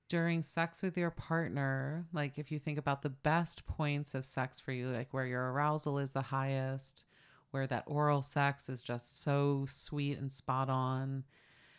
During 0.08 0.44
sex 0.44 0.84
with 0.84 0.96
your 0.96 1.10
partner, 1.10 2.06
like 2.14 2.38
if 2.38 2.52
you 2.52 2.60
think 2.60 2.78
about 2.78 3.02
the 3.02 3.10
best 3.10 3.66
points 3.66 4.14
of 4.14 4.24
sex 4.24 4.60
for 4.60 4.72
you, 4.72 4.90
like 4.90 5.12
where 5.16 5.26
your 5.26 5.52
arousal 5.52 5.98
is 5.98 6.12
the 6.12 6.22
highest, 6.22 7.06
where 7.54 7.68
that 7.68 7.84
oral 7.86 8.24
sex 8.24 8.68
is 8.68 8.82
just 8.82 9.22
so 9.22 9.66
sweet 9.68 10.18
and 10.18 10.32
spot 10.32 10.70
on. 10.70 11.24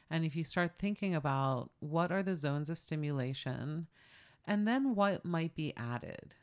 And 0.08 0.24
if 0.24 0.36
you 0.36 0.44
start 0.44 0.78
thinking 0.78 1.14
about 1.14 1.70
what 1.80 2.12
are 2.12 2.22
the 2.22 2.36
zones 2.36 2.70
of 2.70 2.78
stimulation 2.78 3.88
and 4.46 4.68
then 4.68 4.94
what 4.94 5.24
might 5.24 5.56
be 5.56 5.74
added, 5.76 6.36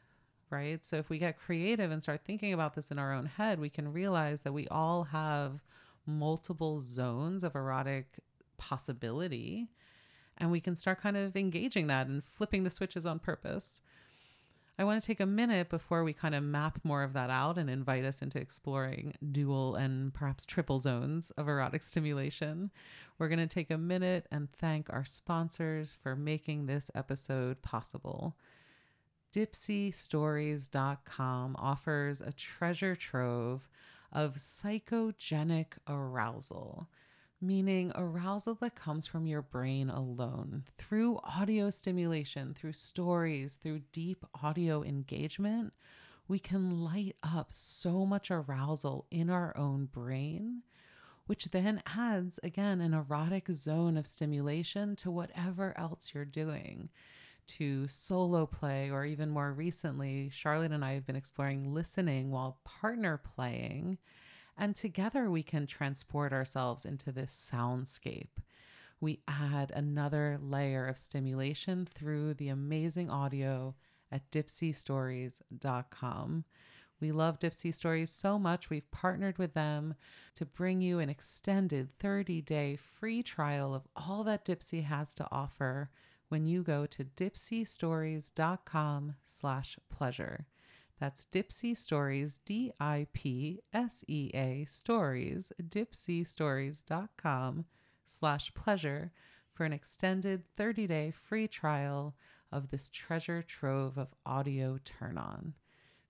right? 0.50 0.84
So 0.84 0.98
if 0.98 1.10
we 1.10 1.18
get 1.18 1.40
creative 1.40 1.92
and 1.92 2.04
start 2.04 2.22
thinking 2.26 2.52
about 2.52 2.76
this 2.76 2.92
in 2.92 3.00
our 3.00 3.14
own 3.14 3.26
head, 3.26 3.60
we 3.60 3.70
can 3.70 3.94
realize 3.94 4.42
that 4.42 4.54
we 4.54 4.68
all 4.68 5.06
have 5.06 5.64
multiple 6.06 6.80
zones 6.80 7.44
of 7.44 7.56
erotic 7.56 8.20
possibility. 8.58 9.70
And 10.38 10.52
we 10.52 10.60
can 10.60 10.76
start 10.76 11.02
kind 11.02 11.16
of 11.16 11.38
engaging 11.38 11.88
that 11.88 12.08
and 12.08 12.24
flipping 12.24 12.64
the 12.64 12.70
switches 12.70 13.06
on 13.06 13.20
purpose. 13.20 13.82
I 14.82 14.84
want 14.84 15.00
to 15.00 15.06
take 15.06 15.20
a 15.20 15.28
minute 15.28 15.70
before 15.70 16.04
we 16.04 16.12
kind 16.12 16.34
of 16.34 16.42
map 16.42 16.80
more 16.84 17.04
of 17.04 17.14
that 17.14 17.30
out 17.30 17.60
and 17.60 17.70
invite 17.70 18.04
us 18.04 18.24
into 18.24 18.40
exploring 18.40 19.14
dual 19.32 19.76
and 19.76 20.12
perhaps 20.12 20.44
triple 20.44 20.80
zones 20.80 21.30
of 21.38 21.48
erotic 21.48 21.84
stimulation. 21.84 22.72
We're 23.20 23.28
going 23.28 23.38
to 23.38 23.46
take 23.46 23.70
a 23.70 23.78
minute 23.78 24.26
and 24.32 24.52
thank 24.52 24.92
our 24.92 25.06
sponsors 25.06 26.00
for 26.02 26.16
making 26.16 26.66
this 26.66 26.90
episode 26.96 27.62
possible. 27.62 28.36
DipseaStories.com 29.32 31.56
offers 31.60 32.20
a 32.20 32.34
treasure 32.34 32.96
trove 32.96 33.70
of 34.12 34.34
psychogenic 34.34 35.74
arousal, 35.88 36.88
meaning 37.42 37.92
arousal 37.96 38.56
that 38.56 38.76
comes 38.76 39.08
from 39.08 39.26
your 39.26 39.42
brain 39.42 39.90
alone 39.90 40.64
through 40.78 41.20
audio 41.24 41.70
stimulation, 41.70 42.54
through 42.54 42.74
stories, 42.74 43.56
through 43.56 43.82
deep 43.92 44.24
audio 44.44 44.84
engagement. 44.84 45.74
We 46.28 46.40
can 46.40 46.84
light 46.84 47.16
up 47.24 47.48
so 47.52 48.06
much 48.06 48.30
arousal 48.30 49.06
in 49.10 49.30
our 49.30 49.56
own 49.58 49.86
brain, 49.86 50.62
which 51.26 51.46
then 51.46 51.82
adds 51.86 52.40
again 52.44 52.80
an 52.80 52.94
erotic 52.94 53.48
zone 53.52 53.98
of 53.98 54.06
stimulation 54.06 54.96
to 54.98 55.12
whatever 55.12 55.78
else 55.78 56.12
you're 56.14 56.26
doing 56.26 56.90
to 57.48 57.88
solo 57.88 58.46
play, 58.46 58.90
or 58.92 59.04
even 59.04 59.30
more 59.30 59.52
recently, 59.52 60.30
Charlotte 60.30 60.72
and 60.72 60.86
I 60.86 60.94
have 60.94 61.06
been 61.06 61.16
exploring 61.16 61.74
listening 61.74 62.32
while 62.32 62.60
partner 62.64 63.18
playing. 63.18 63.98
And 64.62 64.74
together 64.75 65.30
we 65.32 65.41
can 65.41 65.65
transport 65.65 66.32
ourselves 66.32 66.86
into 66.86 67.12
this 67.12 67.50
soundscape. 67.51 68.38
We 69.00 69.24
add 69.27 69.72
another 69.72 70.38
layer 70.39 70.86
of 70.86 71.00
stimulation 71.00 71.88
through 71.91 72.36
the 72.36 72.50
amazing 72.50 73.10
audio 73.10 73.74
at 74.12 74.30
dipseastories.com. 74.30 76.44
We 77.00 77.12
love 77.12 77.39
Dipsea 77.39 77.74
Stories 77.74 78.12
so 78.12 78.38
much, 78.38 78.70
we've 78.70 78.91
partnered 78.91 79.39
with 79.39 79.56
them 79.56 79.96
to 80.36 80.46
bring 80.46 80.80
you 80.80 81.00
an 81.00 81.10
extended 81.10 81.89
30 81.98 82.44
day 82.44 82.75
free 82.75 83.24
trial 83.24 83.74
of 83.74 83.88
all 83.96 84.24
that 84.25 84.46
Dipsea 84.46 84.84
has 84.84 85.15
to 85.15 85.27
offer 85.32 85.89
when 86.30 86.46
you 86.46 86.62
go 86.62 86.86
to 86.86 87.03
dipseastories.com 87.03 89.15
slash 89.25 89.80
pleasure. 89.89 90.46
That's 91.01 91.25
Dipsea 91.25 91.75
Stories, 91.75 92.39
D 92.46 92.72
I 92.79 93.08
P 93.12 93.62
S 93.74 94.05
E 94.08 94.29
A 94.36 94.65
Stories, 94.65 95.51
dipseastories.com 95.60 97.65
slash 98.05 98.53
pleasure 98.53 99.12
for 99.51 99.65
an 99.65 99.74
extended 99.74 100.43
30 100.55 100.86
day 100.86 101.10
free 101.10 101.48
trial 101.48 102.15
of 102.51 102.70
this 102.70 102.88
treasure 102.88 103.41
trove 103.41 103.98
of 103.98 104.13
audio 104.27 104.77
turn 104.86 105.17
on. 105.17 105.55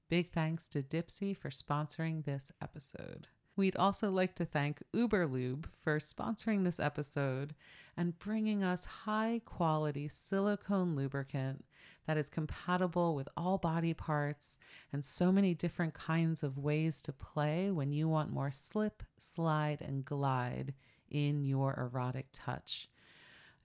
Big 0.10 0.30
thanks 0.30 0.68
to 0.68 0.84
Dipsea 0.84 1.38
for 1.38 1.50
sponsoring 1.50 2.26
this 2.26 2.52
episode. 2.62 3.30
We'd 3.56 3.76
also 3.76 4.10
like 4.10 4.36
to 4.36 4.46
thank 4.46 4.82
Uberlube 4.94 5.66
for 5.74 6.00
sponsoring 6.00 6.64
this 6.64 6.80
episode 6.80 7.54
and 7.98 8.18
bringing 8.18 8.64
us 8.64 8.86
high 8.86 9.42
quality 9.46 10.08
silicone 10.08 10.96
lubricant 10.96 11.66
that 12.08 12.18
is 12.18 12.30
compatible 12.30 13.14
with 13.14 13.28
all 13.36 13.58
body 13.58 13.94
parts 13.94 14.58
and 14.94 15.04
so 15.04 15.32
many 15.32 15.54
different 15.54 15.94
kinds 15.94 16.44
of 16.44 16.58
ways 16.58 17.02
to 17.02 17.12
play 17.12 17.70
when 17.70 17.92
you 17.92 18.08
want 18.08 18.32
more 18.32 18.52
slip, 18.52 19.04
slide, 19.18 19.82
and 19.82 20.06
glide 20.06 20.74
in 21.10 21.44
your 21.44 21.76
erotic 21.78 22.28
touch. 22.32 22.90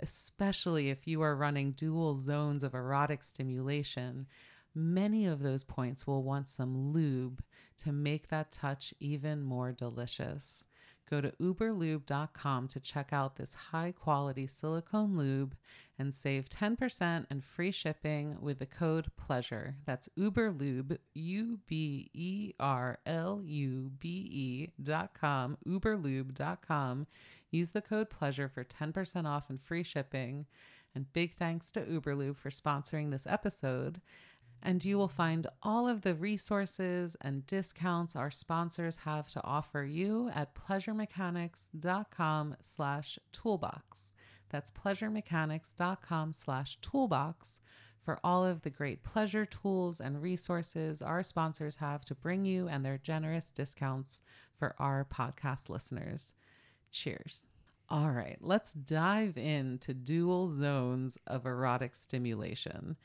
Especially 0.01 0.91
if 0.91 1.07
you 1.07 1.23
are 1.23 1.37
running 1.37 1.73
dual 1.73 2.17
zones 2.17 2.63
of 2.63 2.75
erotic 2.75 3.23
stimulation, 3.23 4.27
many 4.77 5.27
of 5.27 5.43
those 5.43 5.65
points 5.65 6.07
will 6.07 6.23
want 6.23 6.49
some 6.49 6.93
lube 6.93 7.43
to 7.79 7.93
make 7.93 8.29
that 8.29 8.53
touch 8.53 8.95
even 9.01 9.43
more 9.43 9.73
delicious. 9.73 10.67
Go 11.09 11.21
to 11.21 11.31
uberlube.com 11.41 12.69
to 12.69 12.81
check 12.81 13.13
out 13.13 13.37
this 13.37 13.55
high 13.55 13.93
quality 13.93 14.47
silicone 14.47 15.17
lube 15.17 15.57
and 15.99 16.13
save 16.13 16.49
10% 16.49 17.27
and 17.31 17.45
free 17.45 17.71
shipping 17.71 18.37
with 18.41 18.59
the 18.59 18.67
code 18.67 19.07
PLEASURE. 19.17 19.77
That's 19.87 20.09
uberlube, 20.19 20.99
U 21.15 21.61
B 21.67 22.11
E 22.13 22.53
R 22.59 22.99
L 23.07 23.41
U 23.45 23.93
B 24.01 24.09
E 24.09 24.69
dot 24.83 25.15
com, 25.15 25.57
uberlube.com. 25.67 27.07
Use 27.53 27.71
the 27.71 27.83
code 27.83 28.11
PLEASURE 28.11 28.51
for 28.51 28.65
10% 28.65 29.27
off 29.27 29.49
and 29.49 29.61
free 29.61 29.85
shipping. 29.85 30.47
And 30.97 31.13
big 31.13 31.35
thanks 31.35 31.71
to 31.73 31.83
Uberlube 31.83 32.39
for 32.39 32.49
sponsoring 32.49 33.11
this 33.11 33.27
episode 33.27 34.01
and 34.63 34.85
you 34.85 34.99
will 34.99 35.09
find 35.09 35.47
all 35.63 35.89
of 35.89 36.03
the 36.03 36.15
resources 36.15 37.17
and 37.21 37.47
discounts 37.47 38.17
our 38.17 38.31
sponsors 38.31 38.99
have 38.99 39.29
to 39.29 39.43
offer 39.45 39.85
you 39.85 40.31
at 40.35 40.55
pleasuremechanics.com 40.55 42.57
slash 42.61 43.19
toolbox 43.33 44.15
That's 44.51 44.71
pleasuremechanics.com 44.71 46.33
slash 46.33 46.79
toolbox 46.81 47.61
for 48.07 48.21
all 48.23 48.45
of 48.45 48.63
the 48.63 48.71
great 48.71 49.03
pleasure 49.03 49.45
tools 49.45 50.01
and 50.01 50.23
resources 50.23 51.03
our 51.03 51.25
sponsors 51.25 51.77
have 51.77 52.05
to 52.05 52.15
bring 52.15 52.45
you 52.45 52.69
and 52.69 52.85
their 52.85 52.99
generous 52.99 53.51
discounts 53.51 54.21
for 54.57 54.77
our 54.79 55.05
podcast 55.05 55.69
listeners. 55.69 56.33
Cheers. 56.93 57.49
All 57.89 58.11
right, 58.11 58.39
let's 58.41 58.73
dive 58.73 59.37
into 59.37 59.93
dual 59.93 60.49
zones 60.49 61.19
of 61.27 61.47
erotic 61.47 61.95
stimulation. 61.95 62.97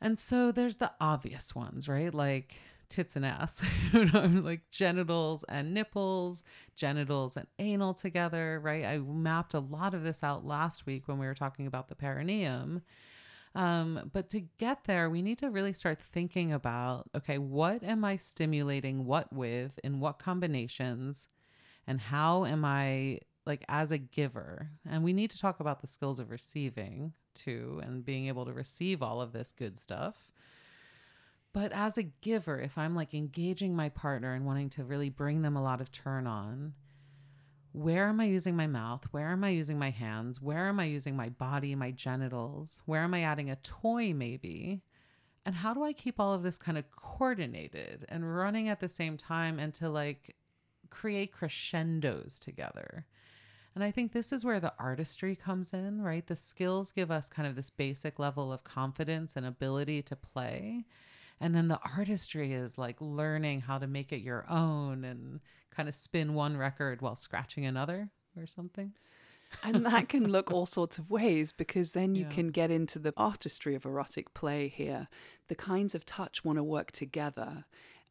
And 0.00 0.18
so 0.18 0.52
there's 0.52 0.76
the 0.76 0.92
obvious 1.00 1.54
ones, 1.54 1.88
right? 1.88 2.14
Like 2.14 2.56
tits 2.88 3.16
and 3.16 3.26
ass, 3.26 3.62
like 3.92 4.70
genitals 4.70 5.44
and 5.48 5.74
nipples, 5.74 6.44
genitals 6.76 7.36
and 7.36 7.46
anal 7.58 7.94
together, 7.94 8.60
right? 8.62 8.84
I 8.84 8.98
mapped 8.98 9.54
a 9.54 9.60
lot 9.60 9.94
of 9.94 10.02
this 10.02 10.22
out 10.22 10.44
last 10.44 10.86
week 10.86 11.06
when 11.06 11.18
we 11.18 11.26
were 11.26 11.34
talking 11.34 11.66
about 11.66 11.88
the 11.88 11.94
perineum. 11.94 12.82
Um, 13.54 14.10
but 14.12 14.30
to 14.30 14.40
get 14.40 14.84
there, 14.84 15.10
we 15.10 15.22
need 15.22 15.38
to 15.38 15.50
really 15.50 15.72
start 15.72 16.00
thinking 16.00 16.52
about 16.52 17.08
okay, 17.16 17.38
what 17.38 17.82
am 17.82 18.04
I 18.04 18.16
stimulating 18.16 19.04
what 19.04 19.32
with, 19.32 19.78
in 19.82 20.00
what 20.00 20.18
combinations, 20.18 21.28
and 21.86 22.00
how 22.00 22.44
am 22.44 22.64
I 22.64 23.20
like 23.46 23.64
as 23.68 23.90
a 23.90 23.98
giver? 23.98 24.70
And 24.88 25.02
we 25.02 25.12
need 25.12 25.30
to 25.30 25.38
talk 25.38 25.60
about 25.60 25.80
the 25.80 25.88
skills 25.88 26.18
of 26.20 26.30
receiving 26.30 27.14
too, 27.38 27.80
and 27.84 28.04
being 28.04 28.26
able 28.26 28.44
to 28.44 28.52
receive 28.52 29.02
all 29.02 29.20
of 29.20 29.32
this 29.32 29.52
good 29.52 29.78
stuff. 29.78 30.30
But 31.52 31.72
as 31.72 31.96
a 31.96 32.02
giver, 32.02 32.60
if 32.60 32.76
I'm 32.76 32.94
like 32.94 33.14
engaging 33.14 33.74
my 33.74 33.88
partner 33.88 34.34
and 34.34 34.44
wanting 34.44 34.70
to 34.70 34.84
really 34.84 35.08
bring 35.08 35.42
them 35.42 35.56
a 35.56 35.62
lot 35.62 35.80
of 35.80 35.90
turn 35.90 36.26
on, 36.26 36.74
where 37.72 38.08
am 38.08 38.20
I 38.20 38.24
using 38.24 38.56
my 38.56 38.66
mouth? 38.66 39.04
Where 39.10 39.28
am 39.28 39.44
I 39.44 39.50
using 39.50 39.78
my 39.78 39.90
hands? 39.90 40.40
Where 40.40 40.68
am 40.68 40.80
I 40.80 40.84
using 40.84 41.16
my 41.16 41.28
body, 41.28 41.74
my 41.74 41.90
genitals? 41.90 42.82
Where 42.86 43.02
am 43.02 43.14
I 43.14 43.22
adding 43.22 43.50
a 43.50 43.56
toy, 43.56 44.12
maybe? 44.12 44.82
And 45.46 45.54
how 45.54 45.74
do 45.74 45.82
I 45.84 45.92
keep 45.92 46.20
all 46.20 46.34
of 46.34 46.42
this 46.42 46.58
kind 46.58 46.76
of 46.76 46.90
coordinated 46.90 48.04
and 48.08 48.36
running 48.36 48.68
at 48.68 48.80
the 48.80 48.88
same 48.88 49.16
time 49.16 49.58
and 49.58 49.72
to 49.74 49.88
like 49.88 50.36
create 50.90 51.32
crescendos 51.32 52.38
together? 52.38 53.06
And 53.78 53.84
I 53.84 53.92
think 53.92 54.10
this 54.10 54.32
is 54.32 54.44
where 54.44 54.58
the 54.58 54.72
artistry 54.76 55.36
comes 55.36 55.72
in, 55.72 56.02
right? 56.02 56.26
The 56.26 56.34
skills 56.34 56.90
give 56.90 57.12
us 57.12 57.30
kind 57.30 57.46
of 57.46 57.54
this 57.54 57.70
basic 57.70 58.18
level 58.18 58.52
of 58.52 58.64
confidence 58.64 59.36
and 59.36 59.46
ability 59.46 60.02
to 60.02 60.16
play. 60.16 60.84
And 61.40 61.54
then 61.54 61.68
the 61.68 61.78
artistry 61.96 62.54
is 62.54 62.76
like 62.76 62.96
learning 62.98 63.60
how 63.60 63.78
to 63.78 63.86
make 63.86 64.12
it 64.12 64.18
your 64.18 64.44
own 64.50 65.04
and 65.04 65.38
kind 65.70 65.88
of 65.88 65.94
spin 65.94 66.34
one 66.34 66.56
record 66.56 67.02
while 67.02 67.14
scratching 67.14 67.66
another 67.66 68.08
or 68.36 68.48
something. 68.48 68.94
and 69.62 69.86
that 69.86 70.08
can 70.08 70.26
look 70.26 70.50
all 70.50 70.66
sorts 70.66 70.98
of 70.98 71.08
ways 71.08 71.52
because 71.52 71.92
then 71.92 72.16
you 72.16 72.24
yeah. 72.24 72.34
can 72.34 72.48
get 72.48 72.72
into 72.72 72.98
the 72.98 73.14
artistry 73.16 73.76
of 73.76 73.86
erotic 73.86 74.34
play 74.34 74.66
here. 74.66 75.06
The 75.46 75.54
kinds 75.54 75.94
of 75.94 76.04
touch 76.04 76.44
want 76.44 76.58
to 76.58 76.64
work 76.64 76.90
together 76.90 77.64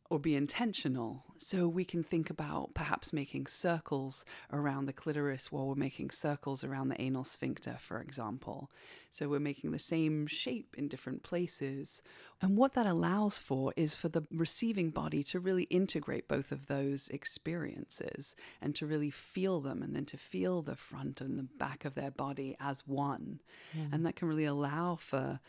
or 0.09 0.19
be 0.19 0.35
intentional. 0.35 1.23
So 1.37 1.67
we 1.67 1.85
can 1.85 2.01
think 2.01 2.29
about 2.29 2.73
perhaps 2.73 3.13
making 3.13 3.47
circles 3.47 4.25
around 4.51 4.85
the 4.85 4.93
clitoris 4.93 5.51
while 5.51 5.67
we're 5.67 5.75
making 5.75 6.11
circles 6.11 6.63
around 6.63 6.89
the 6.89 7.01
anal 7.01 7.23
sphincter, 7.23 7.77
for 7.79 8.01
example. 8.01 8.71
So 9.11 9.29
we're 9.29 9.39
making 9.39 9.71
the 9.71 9.79
same 9.79 10.27
shape 10.27 10.75
in 10.77 10.87
different 10.87 11.23
places. 11.23 12.01
And 12.41 12.57
what 12.57 12.73
that 12.73 12.85
allows 12.85 13.39
for 13.39 13.73
is 13.75 13.95
for 13.95 14.09
the 14.09 14.23
receiving 14.31 14.89
body 14.89 15.23
to 15.25 15.39
really 15.39 15.63
integrate 15.63 16.27
both 16.27 16.51
of 16.51 16.67
those 16.67 17.07
experiences 17.09 18.35
and 18.61 18.75
to 18.75 18.85
really 18.85 19.11
feel 19.11 19.61
them 19.61 19.83
and 19.83 19.95
then 19.95 20.05
to 20.05 20.17
feel 20.17 20.61
the 20.61 20.75
front 20.75 21.21
and 21.21 21.37
the 21.37 21.47
back 21.57 21.85
of 21.85 21.95
their 21.95 22.11
body 22.11 22.55
as 22.59 22.87
one. 22.87 23.41
Mm. 23.77 23.93
And 23.93 24.05
that 24.05 24.15
can 24.15 24.27
really 24.27 24.45
allow 24.45 24.95
for 24.95 25.39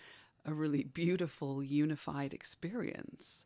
a 0.44 0.54
really 0.54 0.82
beautiful, 0.82 1.62
unified 1.62 2.32
experience. 2.32 3.44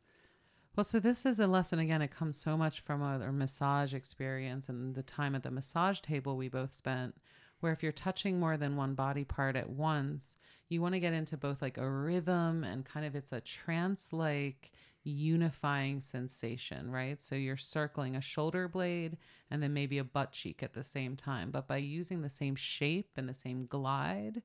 Well, 0.75 0.85
so 0.85 0.99
this 1.00 1.26
is 1.26 1.38
a 1.38 1.47
lesson 1.47 1.81
again. 1.81 2.00
It 2.00 2.11
comes 2.11 2.35
so 2.38 2.57
much 2.57 2.81
from 2.81 3.02
our 3.02 3.31
massage 3.31 3.93
experience 3.93 4.71
and 4.71 4.95
the 4.95 5.02
time 5.02 5.35
at 5.35 5.43
the 5.43 5.50
massage 5.50 6.00
table 6.00 6.38
we 6.38 6.49
both 6.49 6.73
spent. 6.73 7.14
Where 7.61 7.73
if 7.73 7.83
you're 7.83 7.93
touching 7.93 8.41
more 8.41 8.57
than 8.57 8.75
one 8.75 8.95
body 8.95 9.23
part 9.23 9.55
at 9.55 9.69
once, 9.69 10.38
you 10.71 10.81
want 10.81 10.95
to 10.95 11.00
get 11.00 11.12
into 11.12 11.37
both 11.37 11.61
like 11.61 11.77
a 11.77 11.88
rhythm 11.88 12.64
and 12.64 12.87
kind 12.87 13.05
of 13.05 13.14
it's 13.14 13.33
a 13.33 13.40
trance 13.42 14.14
like 14.14 14.73
unifying 15.05 16.01
sensation, 16.01 16.90
right? 16.90 17.20
So 17.20 17.35
you're 17.35 17.59
circling 17.59 18.16
a 18.16 18.23
shoulder 18.23 18.66
blade 18.66 19.18
and 19.51 19.62
then 19.62 19.75
maybe 19.75 19.99
a 19.99 20.05
butt 20.05 20.33
cheek 20.33 20.62
at 20.62 20.73
the 20.73 20.83
same 20.83 21.16
time. 21.16 21.51
But 21.51 21.68
by 21.68 21.77
using 21.77 22.23
the 22.23 22.31
same 22.31 22.57
shape 22.57 23.11
and 23.16 23.29
the 23.29 23.35
same 23.35 23.66
glide, 23.66 24.42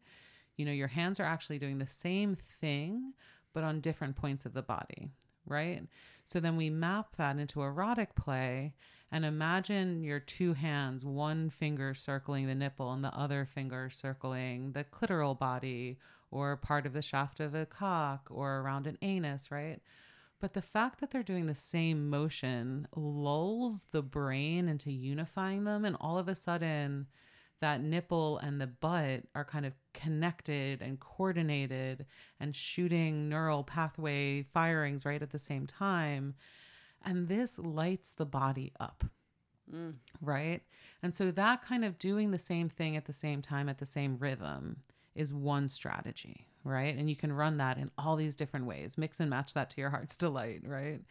you 0.58 0.66
know, 0.66 0.74
your 0.74 0.90
hands 0.90 1.22
are 1.22 1.26
actually 1.26 1.58
doing 1.58 1.78
the 1.78 1.88
same 1.88 2.36
thing, 2.36 3.14
but 3.54 3.64
on 3.64 3.80
different 3.80 4.18
points 4.18 4.46
of 4.46 4.54
the 4.54 4.62
body 4.62 5.10
right? 5.48 5.84
So 6.26 6.40
then 6.40 6.58
we 6.58 6.70
map 6.70 7.16
that 7.18 7.38
into 7.38 7.62
erotic 7.62 8.16
play 8.16 8.74
and 9.12 9.24
imagine 9.24 10.04
your 10.04 10.20
two 10.20 10.54
hands, 10.54 11.06
one 11.06 11.50
finger 11.50 11.94
circling 11.94 12.48
the 12.48 12.56
nipple 12.56 12.92
and 12.92 13.04
the 13.04 13.16
other 13.16 13.46
finger 13.46 13.90
circling 13.90 14.74
the 14.74 14.84
clitoral 14.84 15.38
body 15.38 15.98
or 16.30 16.58
part 16.58 16.86
of 16.86 16.94
the 16.94 17.02
shaft 17.02 17.40
of 17.40 17.56
a 17.56 17.66
cock 17.66 18.28
or 18.30 18.60
around 18.60 18.86
an 18.86 18.98
anus, 19.02 19.50
right? 19.50 19.80
But 20.40 20.54
the 20.54 20.62
fact 20.62 21.00
that 21.00 21.12
they're 21.12 21.24
doing 21.24 21.46
the 21.46 21.56
same 21.56 22.10
motion 22.10 22.88
lulls 22.96 23.86
the 23.92 24.04
brain 24.04 24.68
into 24.68 24.92
unifying 24.92 25.64
them, 25.64 25.84
and 25.84 25.96
all 26.00 26.18
of 26.18 26.28
a 26.28 26.36
sudden, 26.36 27.08
that 27.60 27.82
nipple 27.82 28.38
and 28.38 28.62
the 28.62 28.68
butt 28.68 29.24
are 29.36 29.46
kind 29.46 29.66
of 29.66 29.74
connected 29.94 30.82
and 30.82 31.00
coordinated 31.00 32.06
and 32.40 32.56
shooting 32.56 33.30
neural 33.30 33.64
pathway 33.64 34.44
firings 34.44 35.06
right 35.06 35.22
at 35.22 35.32
the 35.32 35.40
same 35.40 35.66
time. 35.66 36.36
And 37.04 37.28
this 37.28 37.58
lights 37.58 38.12
the 38.12 38.26
body 38.26 38.74
up. 38.80 39.04
Mm. 39.74 39.96
Right. 40.22 40.62
And 41.04 41.14
so 41.14 41.32
that 41.32 41.62
kind 41.62 41.84
of 41.84 42.00
doing 42.00 42.32
the 42.32 42.40
same 42.40 42.70
thing 42.70 42.96
at 42.96 43.06
the 43.06 43.14
same 43.14 43.42
time, 43.42 43.70
at 43.70 43.78
the 43.78 43.86
same 43.86 44.18
rhythm, 44.18 44.78
is 45.16 45.34
one 45.34 45.68
strategy. 45.68 46.48
Right. 46.64 46.96
And 46.98 47.10
you 47.10 47.16
can 47.16 47.32
run 47.32 47.58
that 47.58 47.78
in 47.78 47.92
all 47.98 48.16
these 48.16 48.36
different 48.36 48.66
ways, 48.66 48.98
mix 48.98 49.20
and 49.20 49.30
match 49.30 49.54
that 49.54 49.70
to 49.72 49.82
your 49.82 49.90
heart's 49.90 50.16
delight. 50.18 50.62
Right. 50.66 51.02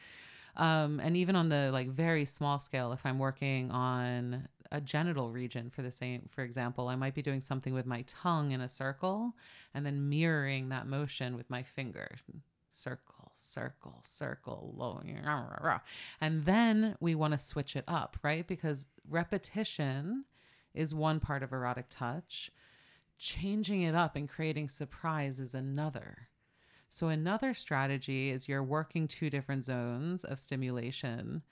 Um, 0.56 1.00
and 1.00 1.16
even 1.16 1.36
on 1.36 1.48
the 1.48 1.70
like 1.72 1.88
very 1.88 2.24
small 2.24 2.58
scale, 2.58 2.92
if 2.92 3.04
I'm 3.04 3.18
working 3.18 3.70
on 3.70 4.48
a 4.72 4.80
genital 4.80 5.30
region 5.30 5.70
for 5.70 5.82
the 5.82 5.90
same 5.90 6.28
for 6.30 6.42
example 6.42 6.88
i 6.88 6.96
might 6.96 7.14
be 7.14 7.22
doing 7.22 7.40
something 7.40 7.74
with 7.74 7.86
my 7.86 8.02
tongue 8.06 8.52
in 8.52 8.60
a 8.60 8.68
circle 8.68 9.34
and 9.76 9.84
then 9.84 10.08
mirroring 10.08 10.70
that 10.70 10.86
motion 10.86 11.36
with 11.36 11.50
my 11.50 11.62
fingers. 11.62 12.20
Circle 12.70 13.32
circle 13.34 14.00
circle 14.02 14.74
low. 14.76 15.02
and 16.20 16.46
then 16.46 16.96
we 17.00 17.14
want 17.14 17.34
to 17.34 17.38
switch 17.38 17.76
it 17.76 17.84
up 17.86 18.16
right? 18.22 18.46
Because 18.46 18.88
repetition 19.08 20.24
is 20.74 20.94
one 20.94 21.20
part 21.20 21.42
of 21.42 21.52
erotic 21.52 21.86
touch. 21.90 22.50
Changing 23.18 23.82
it 23.82 23.94
up 23.94 24.16
and 24.16 24.28
creating 24.28 24.68
surprise 24.68 25.40
is 25.40 25.54
another. 25.54 26.28
So 26.88 27.08
another 27.08 27.52
strategy 27.52 28.30
is 28.30 28.48
you're 28.48 28.62
working 28.62 29.08
two 29.08 29.28
different 29.28 29.64
zones 29.64 30.24
of 30.24 30.38
stimulation 30.38 31.42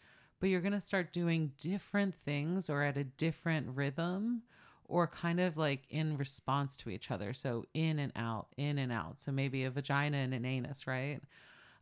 but 0.45 0.51
you're 0.51 0.61
going 0.61 0.75
to 0.75 0.79
start 0.79 1.11
doing 1.11 1.53
different 1.57 2.15
things 2.15 2.69
or 2.69 2.83
at 2.83 2.99
a 2.99 3.05
different 3.05 3.67
rhythm 3.75 4.43
or 4.85 5.07
kind 5.07 5.41
of 5.41 5.57
like 5.57 5.85
in 5.89 6.19
response 6.19 6.77
to 6.77 6.91
each 6.91 7.11
other. 7.11 7.33
So 7.33 7.65
in 7.73 7.99
and 7.99 8.13
out, 8.15 8.49
in 8.59 8.77
and 8.77 8.93
out. 8.93 9.19
So 9.19 9.33
maybe 9.33 9.65
a 9.65 9.71
vagina 9.71 10.19
and 10.19 10.35
an 10.35 10.45
anus, 10.45 10.87
right? 10.87 11.23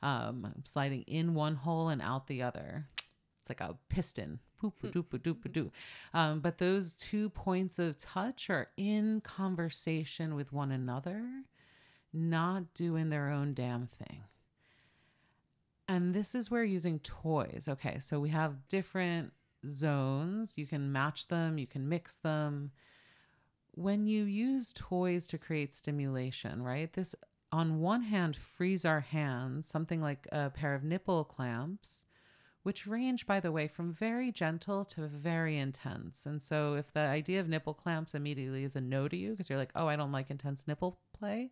Um, 0.01 0.53
sliding 0.62 1.03
in 1.09 1.35
one 1.35 1.57
hole 1.57 1.88
and 1.88 2.01
out 2.01 2.29
the 2.29 2.42
other. 2.42 2.87
It's 3.40 3.51
like 3.51 3.61
a 3.61 3.75
piston. 3.88 4.38
Um, 6.14 6.38
but 6.38 6.59
those 6.59 6.94
two 6.94 7.31
points 7.31 7.81
of 7.81 7.98
touch 7.98 8.48
are 8.48 8.68
in 8.77 9.22
conversation 9.22 10.37
with 10.37 10.53
one 10.53 10.70
another, 10.70 11.25
not 12.12 12.75
doing 12.75 13.11
their 13.11 13.29
own 13.29 13.55
damn 13.55 13.88
thing. 13.88 14.22
And 15.92 16.14
this 16.14 16.35
is 16.35 16.50
where 16.50 16.64
using 16.64 17.00
toys. 17.00 17.66
Okay, 17.68 17.98
so 17.98 18.18
we 18.18 18.31
have 18.31 18.66
different 18.68 19.35
zones. 19.68 20.57
You 20.57 20.66
can 20.66 20.90
match 20.90 21.28
them, 21.28 21.59
you 21.59 21.66
can 21.66 21.87
mix 21.87 22.16
them. 22.16 22.70
When 23.72 24.07
you 24.07 24.24
use 24.24 24.72
toys 24.74 25.26
to 25.26 25.37
create 25.37 25.74
stimulation, 25.74 26.62
right? 26.62 26.90
This, 26.90 27.14
on 27.52 27.81
one 27.81 28.00
hand, 28.00 28.37
frees 28.37 28.87
our 28.87 29.00
hands, 29.00 29.68
something 29.68 30.00
like 30.00 30.26
a 30.33 30.48
pair 30.48 30.74
of 30.74 30.83
nipple 30.83 31.24
clamps, 31.24 32.07
which 32.62 32.87
range, 32.87 33.26
by 33.26 33.38
the 33.38 33.52
way, 33.52 33.68
from 33.68 33.92
very 33.92 34.33
gentle 34.33 34.87
to 34.87 35.07
very 35.07 35.59
intense. 35.59 36.24
And 36.24 36.40
so, 36.40 36.72
if 36.72 36.90
the 36.94 37.00
idea 37.00 37.38
of 37.38 37.50
nipple 37.50 37.74
clamps 37.74 38.14
immediately 38.14 38.64
is 38.64 38.76
a 38.76 38.81
no 38.81 39.09
to 39.09 39.16
you, 39.16 39.33
because 39.33 39.50
you're 39.50 39.59
like, 39.59 39.72
oh, 39.74 39.88
I 39.88 39.96
don't 39.96 40.12
like 40.12 40.31
intense 40.31 40.66
nipple 40.66 41.00
play, 41.12 41.50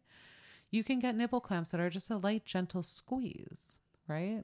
you 0.71 0.83
can 0.83 0.99
get 0.99 1.15
nipple 1.15 1.43
clamps 1.43 1.73
that 1.73 1.81
are 1.81 1.91
just 1.91 2.09
a 2.09 2.17
light, 2.17 2.47
gentle 2.47 2.83
squeeze 2.83 3.77
right? 4.11 4.43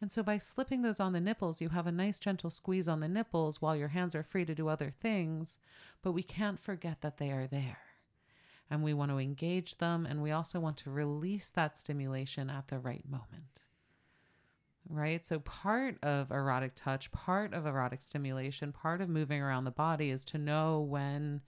And 0.00 0.10
so 0.10 0.22
by 0.24 0.38
slipping 0.38 0.82
those 0.82 0.98
on 0.98 1.12
the 1.12 1.20
nipples, 1.20 1.60
you 1.60 1.68
have 1.68 1.86
a 1.86 1.92
nice 1.92 2.18
gentle 2.18 2.50
squeeze 2.50 2.88
on 2.88 2.98
the 2.98 3.08
nipples 3.08 3.62
while 3.62 3.76
your 3.76 3.88
hands 3.88 4.16
are 4.16 4.24
free 4.24 4.44
to 4.44 4.54
do 4.54 4.66
other 4.66 4.90
things, 4.90 5.60
but 6.02 6.10
we 6.10 6.24
can't 6.24 6.58
forget 6.58 7.02
that 7.02 7.18
they 7.18 7.30
are 7.30 7.46
there. 7.46 7.78
And 8.68 8.82
we 8.82 8.94
want 8.94 9.12
to 9.12 9.18
engage 9.18 9.78
them 9.78 10.04
and 10.04 10.20
we 10.20 10.32
also 10.32 10.58
want 10.58 10.76
to 10.78 10.90
release 10.90 11.50
that 11.50 11.78
stimulation 11.78 12.50
at 12.50 12.66
the 12.66 12.80
right 12.80 13.08
moment. 13.08 13.62
Right? 14.88 15.24
So 15.24 15.38
part 15.38 16.02
of 16.02 16.32
erotic 16.32 16.72
touch, 16.74 17.12
part 17.12 17.54
of 17.54 17.64
erotic 17.64 18.02
stimulation, 18.02 18.72
part 18.72 19.00
of 19.00 19.08
moving 19.08 19.40
around 19.40 19.64
the 19.64 19.70
body 19.70 20.10
is 20.10 20.24
to 20.26 20.38
know 20.38 20.80
when 20.80 21.42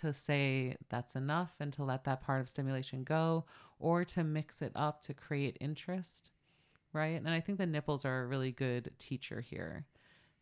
to 0.00 0.12
say 0.12 0.76
that's 0.88 1.14
enough 1.14 1.54
and 1.60 1.72
to 1.74 1.84
let 1.84 2.02
that 2.04 2.22
part 2.22 2.40
of 2.40 2.48
stimulation 2.48 3.04
go 3.04 3.44
or 3.78 4.04
to 4.06 4.24
mix 4.24 4.60
it 4.60 4.72
up 4.74 5.02
to 5.02 5.14
create 5.14 5.56
interest 5.60 6.32
right? 6.92 7.18
And 7.18 7.28
I 7.28 7.40
think 7.40 7.58
the 7.58 7.66
nipples 7.66 8.04
are 8.04 8.22
a 8.22 8.26
really 8.26 8.52
good 8.52 8.92
teacher 8.98 9.40
here 9.40 9.86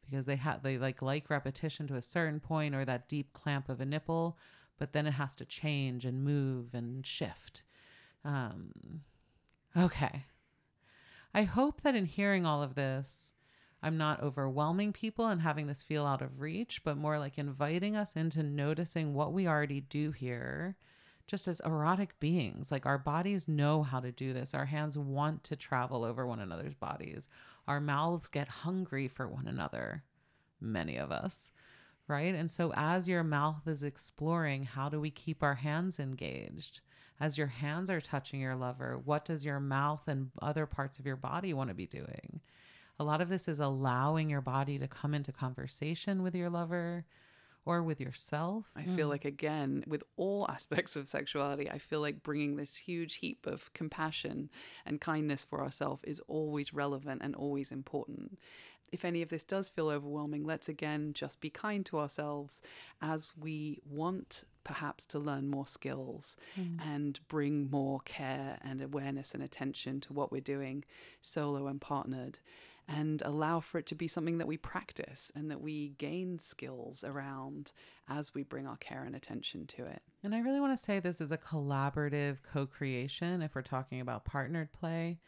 because 0.04 0.26
they 0.26 0.36
have 0.36 0.62
they 0.62 0.78
like 0.78 1.02
like 1.02 1.30
repetition 1.30 1.86
to 1.88 1.94
a 1.94 2.02
certain 2.02 2.40
point 2.40 2.74
or 2.74 2.84
that 2.84 3.08
deep 3.08 3.32
clamp 3.32 3.68
of 3.68 3.80
a 3.80 3.86
nipple, 3.86 4.36
but 4.78 4.92
then 4.92 5.06
it 5.06 5.12
has 5.12 5.34
to 5.36 5.44
change 5.44 6.04
and 6.04 6.24
move 6.24 6.74
and 6.74 7.06
shift. 7.06 7.62
Um, 8.24 9.02
okay. 9.76 10.24
I 11.32 11.44
hope 11.44 11.82
that 11.82 11.94
in 11.94 12.06
hearing 12.06 12.44
all 12.44 12.62
of 12.62 12.74
this, 12.74 13.34
I'm 13.82 13.96
not 13.96 14.22
overwhelming 14.22 14.92
people 14.92 15.28
and 15.28 15.40
having 15.40 15.66
this 15.66 15.82
feel 15.82 16.04
out 16.04 16.22
of 16.22 16.40
reach, 16.40 16.82
but 16.84 16.96
more 16.96 17.18
like 17.18 17.38
inviting 17.38 17.96
us 17.96 18.16
into 18.16 18.42
noticing 18.42 19.14
what 19.14 19.32
we 19.32 19.46
already 19.46 19.80
do 19.80 20.10
here 20.10 20.76
just 21.31 21.47
as 21.47 21.61
erotic 21.61 22.19
beings. 22.19 22.73
Like 22.73 22.87
our 22.87 22.99
bodies 22.99 23.47
know 23.47 23.85
how 23.85 24.01
to 24.01 24.11
do 24.11 24.33
this. 24.33 24.53
Our 24.53 24.64
hands 24.64 24.99
want 24.99 25.45
to 25.45 25.55
travel 25.55 26.05
over 26.05 26.27
one 26.27 26.40
another's 26.40 26.75
bodies. 26.75 27.29
Our 27.69 27.81
mouths 27.81 28.29
get 28.29 28.49
hungry 28.49 29.07
for 29.07 29.29
one 29.29 29.47
another, 29.47 30.03
many 30.61 30.97
of 30.97 31.12
us, 31.12 31.53
right? 32.09 32.35
And 32.35 32.51
so 32.51 32.73
as 32.75 33.09
your 33.09 33.23
mouth 33.23 33.69
is 33.69 33.85
exploring, 33.85 34.64
how 34.64 34.88
do 34.88 34.99
we 35.01 35.11
keep 35.11 35.40
our 35.45 35.55
hands 35.55 36.01
engaged? 36.01 36.81
As 37.21 37.38
your 37.38 37.47
hands 37.47 37.90
are 37.90 38.01
touching 38.01 38.40
your 38.40 38.57
lover, 38.57 39.01
what 39.05 39.25
does 39.25 39.45
your 39.45 39.61
mouth 39.61 40.09
and 40.09 40.33
other 40.43 40.66
parts 40.66 40.99
of 40.99 41.07
your 41.07 41.16
body 41.16 41.55
want 41.55 41.69
to 41.69 41.75
be 41.75 41.87
doing? 41.87 42.40
A 42.99 43.05
lot 43.05 43.21
of 43.21 43.29
this 43.29 43.47
is 43.47 43.61
allowing 43.61 44.31
your 44.31 44.40
body 44.40 44.81
to 44.81 44.88
come 44.88 45.14
into 45.14 45.31
conversation 45.31 46.25
with 46.25 46.35
your 46.35 46.51
lover 46.51 47.05
or 47.64 47.83
with 47.83 48.01
yourself. 48.01 48.73
I 48.75 48.85
feel 48.85 49.07
mm. 49.07 49.11
like, 49.11 49.25
again, 49.25 49.85
with 49.87 50.03
all 50.16 50.46
aspects 50.51 50.96
of 50.96 51.09
sexuality, 51.09 51.70
I 51.70 51.79
feel 51.79 52.01
like 52.01 52.23
bringing 52.23 52.57
this 52.57 52.77
huge 52.77 53.16
heap 53.16 53.46
of 53.46 53.73
compassion 53.75 54.51
and 54.87 55.01
kindness 55.01 55.44
for 55.44 55.62
ourselves 55.62 56.03
is 56.05 56.20
always 56.29 56.73
relevant 56.73 57.23
and 57.23 57.35
always 57.35 57.70
important. 57.73 58.38
If 58.92 59.05
any 59.05 59.23
of 59.23 59.29
this 59.29 59.44
does 59.44 59.68
feel 59.68 59.88
overwhelming, 59.88 60.44
let's 60.44 60.68
again 60.68 61.12
just 61.12 61.40
be 61.40 61.51
kind 61.51 61.87
to 61.87 61.99
ourselves 62.01 62.61
as 63.01 63.33
we 63.38 63.79
want 63.88 64.44
perhaps 64.64 65.07
to 65.07 65.18
learn 65.18 65.49
more 65.49 65.66
skills 65.66 66.37
mm. 66.59 66.79
and 66.85 67.20
bring 67.29 67.70
more 67.70 68.01
care 68.01 68.59
and 68.62 68.83
awareness 68.83 69.33
and 69.33 69.42
attention 69.42 70.01
to 70.01 70.12
what 70.12 70.33
we're 70.33 70.40
doing 70.40 70.85
solo 71.23 71.66
and 71.66 71.81
partnered 71.81 72.38
and 72.90 73.22
allow 73.24 73.61
for 73.61 73.79
it 73.79 73.87
to 73.87 73.94
be 73.94 74.09
something 74.09 74.38
that 74.38 74.46
we 74.46 74.57
practice 74.57 75.31
and 75.35 75.50
that 75.50 75.61
we 75.61 75.90
gain 75.98 76.38
skills 76.40 77.05
around 77.05 77.72
as 78.09 78.35
we 78.35 78.42
bring 78.42 78.66
our 78.66 78.76
care 78.76 79.05
and 79.05 79.14
attention 79.14 79.66
to 79.66 79.85
it. 79.85 80.03
And 80.24 80.35
I 80.35 80.40
really 80.40 80.61
want 80.61 80.76
to 80.76 80.85
say 80.85 80.98
this 80.98 81.20
is 81.20 81.31
a 81.31 81.38
collaborative 81.38 82.38
co 82.42 82.66
creation 82.66 83.42
if 83.42 83.55
we're 83.55 83.62
talking 83.62 84.00
about 84.00 84.24
partnered 84.24 84.72
play. 84.72 85.18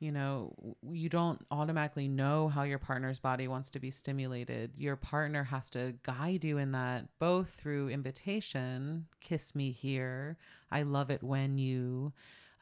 You 0.00 0.12
know, 0.12 0.74
you 0.90 1.08
don't 1.08 1.44
automatically 1.50 2.08
know 2.08 2.48
how 2.48 2.62
your 2.64 2.78
partner's 2.78 3.18
body 3.18 3.48
wants 3.48 3.70
to 3.70 3.78
be 3.78 3.90
stimulated. 3.90 4.72
Your 4.76 4.96
partner 4.96 5.44
has 5.44 5.70
to 5.70 5.94
guide 6.02 6.44
you 6.44 6.58
in 6.58 6.72
that, 6.72 7.06
both 7.18 7.50
through 7.50 7.90
invitation, 7.90 9.06
kiss 9.20 9.54
me 9.54 9.70
here, 9.70 10.36
I 10.70 10.82
love 10.82 11.10
it 11.10 11.22
when 11.22 11.56
you 11.58 12.12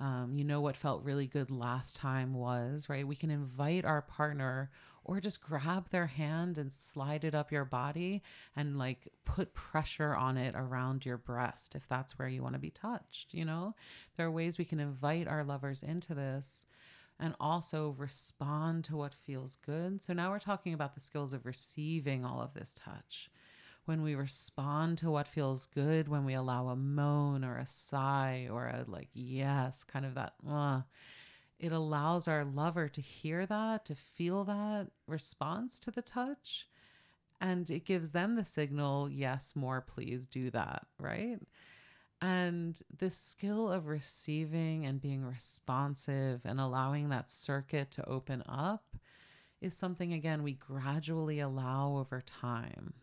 um, 0.03 0.33
you 0.35 0.43
know 0.43 0.61
what 0.61 0.77
felt 0.77 1.05
really 1.05 1.29
good 1.29 1.53
last 1.53 1.95
time 1.95 2.35
was, 2.35 2.89
right? 2.89 3.07
We 3.07 3.15
can 3.15 3.31
invite 3.31 3.85
our 3.85 4.03
partner 4.03 4.69
or 5.05 5.21
just 5.21 5.41
grab 5.41 5.91
their 5.91 6.09
hand 6.09 6.59
and 6.59 6.73
slide 6.73 7.23
it 7.23 7.37
up 7.37 7.53
your 7.53 7.65
body 7.65 8.21
and 8.57 8.77
like 8.77 9.07
put 9.25 9.55
pressure 9.55 10.13
on 10.13 10.37
it 10.37 10.57
around 10.57 11.07
your 11.07 11.19
breast 11.19 11.77
if 11.77 11.89
that's 11.89 12.19
where 12.19 12.27
you 12.27 12.43
want 12.43 12.55
to 12.57 12.59
be 12.59 12.71
touched. 12.71 13.33
You 13.33 13.45
know, 13.45 13.77
there 14.17 14.27
are 14.27 14.31
ways 14.33 14.59
we 14.59 14.65
can 14.65 14.81
invite 14.81 15.29
our 15.29 15.45
lovers 15.45 15.85
into 15.85 16.17
this 16.17 16.67
and 17.21 17.37
also 17.39 17.95
respond 17.97 18.85
to 18.87 18.97
what 18.97 19.15
feels 19.15 19.55
good. 19.65 20.03
So 20.03 20.13
now 20.13 20.31
we're 20.31 20.41
talking 20.41 20.75
about 20.75 20.97
the 20.97 21.01
skills 21.01 21.33
of 21.33 21.47
receiving 21.47 22.25
all 22.25 22.41
of 22.41 22.55
this 22.55 22.75
touch 22.75 23.31
when 23.85 24.03
we 24.03 24.15
respond 24.15 24.99
to 24.99 25.11
what 25.11 25.27
feels 25.27 25.67
good, 25.67 26.09
when 26.09 26.25
we 26.25 26.35
allow 26.35 26.69
a 26.69 26.77
moan 26.77 27.45
or 27.45 27.59
a 27.59 27.67
sigh 27.67 28.49
or 28.51 28.67
a 28.67 28.85
like, 28.87 29.09
yes, 29.13 29.85
kind 29.85 30.07
of 30.07 30.15
that, 30.15 30.35
uh, 30.49 30.83
it 31.59 31.73
allows 31.73 32.27
our 32.29 32.45
lover 32.45 32.89
to 32.89 33.01
hear 33.01 33.47
that, 33.47 33.85
to 33.85 33.95
feel 33.95 34.45
that 34.45 34.89
response 35.07 35.79
to 35.81 35.91
the 35.91 36.03
touch. 36.03 36.69
And 37.41 37.69
it 37.71 37.85
gives 37.85 38.13
them 38.13 38.37
the 38.37 38.45
signal, 38.45 39.11
yes, 39.11 39.55
more, 39.57 39.81
please 39.81 40.27
do 40.27 40.51
that, 40.51 40.87
right? 40.99 41.39
And 42.21 42.81
this 42.97 43.17
skill 43.17 43.69
of 43.69 43.89
receiving 43.89 44.87
and 44.87 45.01
being 45.01 45.25
responsive 45.25 46.43
and 46.45 46.61
allowing 46.61 47.09
that 47.09 47.29
circuit 47.29 47.91
to 47.93 48.09
open 48.09 48.45
up 48.49 48.85
is 49.61 49.75
something, 49.77 50.13
again, 50.13 50.45
we 50.45 50.53
gradually 50.53 51.41
allow 51.41 51.97
over 51.97 52.21
time. 52.21 52.95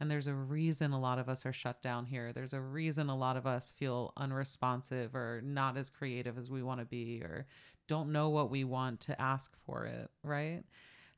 And 0.00 0.10
there's 0.10 0.28
a 0.28 0.34
reason 0.34 0.92
a 0.92 1.00
lot 1.00 1.18
of 1.18 1.28
us 1.28 1.44
are 1.44 1.52
shut 1.52 1.82
down 1.82 2.06
here. 2.06 2.32
There's 2.32 2.52
a 2.52 2.60
reason 2.60 3.08
a 3.08 3.16
lot 3.16 3.36
of 3.36 3.46
us 3.46 3.72
feel 3.72 4.12
unresponsive 4.16 5.14
or 5.14 5.40
not 5.44 5.76
as 5.76 5.90
creative 5.90 6.38
as 6.38 6.50
we 6.50 6.62
want 6.62 6.80
to 6.80 6.86
be 6.86 7.20
or 7.22 7.46
don't 7.88 8.12
know 8.12 8.28
what 8.28 8.50
we 8.50 8.62
want 8.62 9.00
to 9.00 9.20
ask 9.20 9.56
for 9.66 9.86
it, 9.86 10.10
right? 10.22 10.62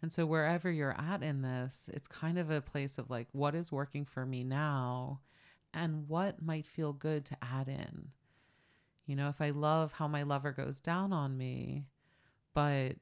And 0.02 0.10
so, 0.10 0.24
wherever 0.24 0.70
you're 0.70 0.98
at 0.98 1.22
in 1.22 1.42
this, 1.42 1.90
it's 1.92 2.08
kind 2.08 2.38
of 2.38 2.50
a 2.50 2.62
place 2.62 2.96
of 2.96 3.10
like, 3.10 3.28
what 3.32 3.54
is 3.54 3.70
working 3.70 4.06
for 4.06 4.24
me 4.24 4.44
now 4.44 5.20
and 5.74 6.08
what 6.08 6.40
might 6.40 6.66
feel 6.66 6.94
good 6.94 7.26
to 7.26 7.36
add 7.42 7.68
in? 7.68 8.08
You 9.06 9.16
know, 9.16 9.28
if 9.28 9.40
I 9.40 9.50
love 9.50 9.92
how 9.92 10.08
my 10.08 10.22
lover 10.22 10.52
goes 10.52 10.80
down 10.80 11.12
on 11.12 11.36
me, 11.36 11.84
but 12.54 12.92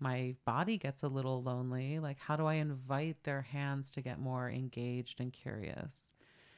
my 0.00 0.34
body 0.44 0.78
gets 0.78 1.02
a 1.02 1.08
little 1.08 1.42
lonely, 1.42 1.98
like 1.98 2.18
how 2.18 2.36
do 2.36 2.46
I 2.46 2.54
invite 2.54 3.22
their 3.24 3.42
hands 3.42 3.90
to 3.92 4.00
get 4.00 4.18
more 4.18 4.50
engaged 4.50 5.20
and 5.20 5.32
curious? 5.32 6.12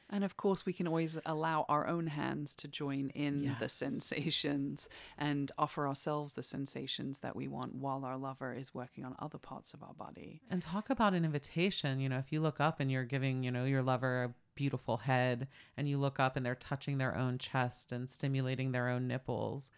And 0.09 0.23
of 0.23 0.37
course, 0.37 0.65
we 0.65 0.73
can 0.73 0.87
always 0.87 1.17
allow 1.25 1.65
our 1.69 1.87
own 1.87 2.05
hands 2.07 2.53
to 2.55 2.67
join 2.67 3.09
in 3.15 3.45
yes. 3.45 3.59
the 3.59 3.69
sensations 3.69 4.87
and 5.17 5.51
offer 5.57 5.87
ourselves 5.87 6.33
the 6.33 6.43
sensations 6.43 7.19
that 7.19 7.35
we 7.35 7.47
want 7.47 7.73
while 7.73 8.05
our 8.05 8.17
lover 8.17 8.53
is 8.53 8.75
working 8.75 9.05
on 9.05 9.15
other 9.17 9.39
parts 9.39 9.73
of 9.73 9.81
our 9.81 9.93
body. 9.93 10.41
And 10.51 10.61
talk 10.61 10.91
about 10.91 11.13
an 11.13 11.25
invitation. 11.25 11.99
You 11.99 12.09
know, 12.09 12.19
if 12.19 12.31
you 12.31 12.41
look 12.41 12.61
up 12.61 12.79
and 12.79 12.91
you're 12.91 13.05
giving, 13.05 13.43
you 13.43 13.49
know, 13.49 13.65
your 13.65 13.81
lover 13.81 14.25
a 14.25 14.33
beautiful 14.55 14.97
head 14.97 15.47
and 15.77 15.89
you 15.89 15.97
look 15.97 16.19
up 16.19 16.35
and 16.37 16.45
they're 16.45 16.53
touching 16.53 16.99
their 16.99 17.17
own 17.17 17.39
chest 17.39 17.91
and 17.91 18.07
stimulating 18.07 18.71
their 18.71 18.89
own 18.89 19.07
nipples 19.07 19.71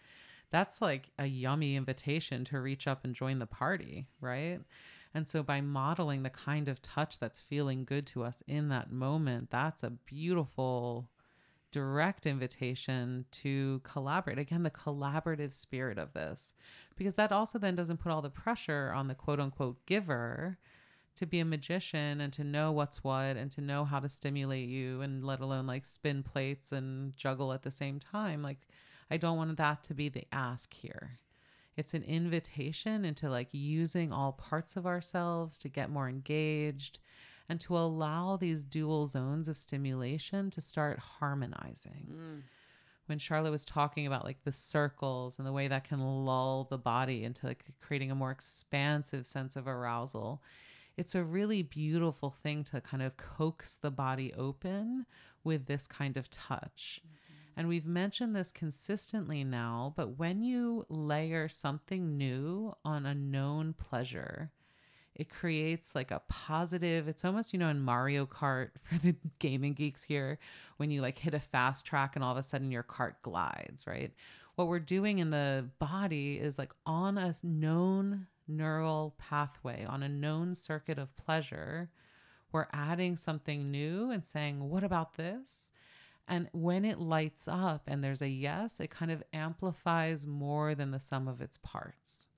that's 0.55 0.81
like 0.81 1.09
a 1.19 1.25
yummy 1.25 1.75
invitation 1.75 2.45
to 2.45 2.61
reach 2.61 2.87
up 2.87 3.03
and 3.03 3.13
join 3.13 3.39
the 3.39 3.45
party, 3.45 4.07
right? 4.21 4.61
And 5.13 5.27
so 5.27 5.43
by 5.43 5.59
modeling 5.59 6.23
the 6.23 6.29
kind 6.29 6.69
of 6.69 6.81
touch 6.81 7.19
that's 7.19 7.41
feeling 7.41 7.83
good 7.83 8.07
to 8.07 8.23
us 8.23 8.41
in 8.47 8.69
that 8.69 8.89
moment, 8.89 9.49
that's 9.51 9.83
a 9.83 9.89
beautiful 9.89 11.09
direct 11.71 12.25
invitation 12.25 13.25
to 13.31 13.81
collaborate. 13.83 14.39
Again, 14.39 14.63
the 14.63 14.69
collaborative 14.71 15.51
spirit 15.51 15.97
of 15.97 16.13
this, 16.13 16.53
because 16.95 17.15
that 17.15 17.33
also 17.33 17.59
then 17.59 17.75
doesn't 17.75 17.97
put 17.97 18.13
all 18.13 18.21
the 18.21 18.29
pressure 18.29 18.93
on 18.95 19.09
the 19.09 19.15
quote 19.15 19.41
unquote 19.41 19.85
giver 19.85 20.57
to 21.17 21.25
be 21.25 21.41
a 21.41 21.45
magician 21.45 22.21
and 22.21 22.31
to 22.31 22.45
know 22.45 22.71
what's 22.71 23.03
what 23.03 23.35
and 23.35 23.51
to 23.51 23.59
know 23.59 23.83
how 23.83 23.99
to 23.99 24.07
stimulate 24.07 24.69
you 24.69 25.01
and 25.01 25.25
let 25.25 25.41
alone 25.41 25.67
like 25.67 25.83
spin 25.83 26.23
plates 26.23 26.71
and 26.71 27.13
juggle 27.17 27.51
at 27.51 27.63
the 27.63 27.71
same 27.71 27.99
time. 27.99 28.41
Like 28.41 28.69
I 29.09 29.17
don't 29.17 29.37
want 29.37 29.55
that 29.57 29.83
to 29.85 29.93
be 29.93 30.09
the 30.09 30.25
ask 30.31 30.73
here. 30.73 31.19
It's 31.77 31.93
an 31.93 32.03
invitation 32.03 33.03
into 33.03 33.29
like 33.29 33.49
using 33.51 34.11
all 34.11 34.31
parts 34.31 34.77
of 34.77 34.85
ourselves 34.85 35.57
to 35.59 35.69
get 35.69 35.89
more 35.89 36.07
engaged 36.07 36.99
and 37.49 37.59
to 37.61 37.77
allow 37.77 38.37
these 38.37 38.63
dual 38.63 39.07
zones 39.07 39.49
of 39.49 39.57
stimulation 39.57 40.49
to 40.51 40.61
start 40.61 40.99
harmonizing. 40.99 42.07
Mm. 42.11 42.41
When 43.07 43.19
Charlotte 43.19 43.51
was 43.51 43.65
talking 43.65 44.07
about 44.07 44.23
like 44.23 44.43
the 44.43 44.51
circles 44.51 45.37
and 45.37 45.47
the 45.47 45.51
way 45.51 45.67
that 45.67 45.83
can 45.83 45.99
lull 45.99 46.65
the 46.69 46.77
body 46.77 47.23
into 47.23 47.45
like 47.45 47.63
creating 47.81 48.09
a 48.09 48.15
more 48.15 48.31
expansive 48.31 49.27
sense 49.27 49.55
of 49.55 49.67
arousal, 49.67 50.41
it's 50.97 51.13
a 51.13 51.23
really 51.23 51.61
beautiful 51.61 52.31
thing 52.31 52.63
to 52.63 52.81
kind 52.81 53.03
of 53.03 53.17
coax 53.17 53.77
the 53.77 53.91
body 53.91 54.33
open 54.35 55.05
with 55.43 55.67
this 55.67 55.87
kind 55.87 56.17
of 56.17 56.31
touch. 56.31 57.01
Mm 57.05 57.24
And 57.57 57.67
we've 57.69 57.85
mentioned 57.85 58.35
this 58.35 58.51
consistently 58.51 59.43
now, 59.43 59.93
but 59.95 60.17
when 60.17 60.43
you 60.43 60.85
layer 60.89 61.47
something 61.47 62.17
new 62.17 62.75
on 62.83 63.05
a 63.05 63.15
known 63.15 63.73
pleasure, 63.73 64.51
it 65.15 65.29
creates 65.29 65.95
like 65.95 66.11
a 66.11 66.21
positive 66.27 67.07
it's 67.07 67.23
almost 67.23 67.53
you 67.53 67.59
know 67.59 67.69
in 67.69 67.79
mario 67.79 68.25
kart 68.25 68.71
for 68.83 68.97
the 68.97 69.15
gaming 69.39 69.73
geeks 69.73 70.03
here 70.03 70.37
when 70.77 70.91
you 70.91 71.01
like 71.01 71.17
hit 71.17 71.33
a 71.33 71.39
fast 71.39 71.85
track 71.85 72.15
and 72.15 72.23
all 72.23 72.33
of 72.33 72.37
a 72.37 72.43
sudden 72.43 72.71
your 72.71 72.83
cart 72.83 73.21
glides 73.21 73.87
right? 73.87 74.13
What 74.55 74.69
we're 74.69 74.79
doing 74.79 75.19
in 75.19 75.31
the 75.31 75.67
body 75.79 76.35
is 76.35 76.57
like 76.57 76.71
on 76.85 77.17
a 77.17 77.35
known 77.43 78.27
neural 78.47 79.15
pathway 79.17 79.85
on 79.85 80.03
a 80.03 80.09
known 80.09 80.55
circuit 80.55 80.97
of 80.97 81.15
pleasure 81.17 81.89
we're 82.51 82.67
adding 82.71 83.15
something 83.15 83.71
new 83.71 84.11
and 84.11 84.23
saying 84.23 84.69
what 84.69 84.83
about 84.83 85.17
this 85.17 85.71
and 86.27 86.49
when 86.53 86.85
it 86.85 86.99
lights 86.99 87.47
up 87.47 87.83
and 87.87 88.03
there's 88.03 88.21
a 88.21 88.27
yes 88.27 88.79
it 88.79 88.89
kind 88.89 89.11
of 89.11 89.23
amplifies 89.33 90.25
more 90.25 90.75
than 90.75 90.91
the 90.91 90.99
sum 90.99 91.27
of 91.27 91.41
its 91.41 91.57
parts 91.57 92.29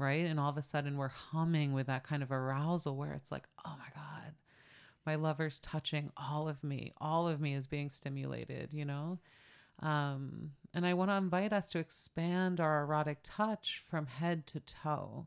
right? 0.00 0.24
And 0.24 0.40
all 0.40 0.48
of 0.48 0.56
a 0.56 0.62
sudden 0.62 0.96
we're 0.96 1.08
humming 1.08 1.74
with 1.74 1.86
that 1.86 2.04
kind 2.04 2.22
of 2.22 2.32
arousal 2.32 2.96
where 2.96 3.12
it's 3.12 3.30
like, 3.30 3.44
oh 3.66 3.74
my 3.78 3.88
God, 3.94 4.32
my 5.04 5.14
lover's 5.14 5.58
touching 5.58 6.10
all 6.16 6.48
of 6.48 6.64
me. 6.64 6.94
All 6.98 7.28
of 7.28 7.40
me 7.40 7.54
is 7.54 7.66
being 7.66 7.90
stimulated, 7.90 8.72
you 8.72 8.86
know? 8.86 9.18
Um, 9.80 10.52
and 10.72 10.86
I 10.86 10.94
want 10.94 11.10
to 11.10 11.16
invite 11.16 11.52
us 11.52 11.68
to 11.70 11.78
expand 11.78 12.60
our 12.60 12.82
erotic 12.82 13.18
touch 13.22 13.82
from 13.88 14.06
head 14.06 14.46
to 14.48 14.60
toe. 14.60 15.26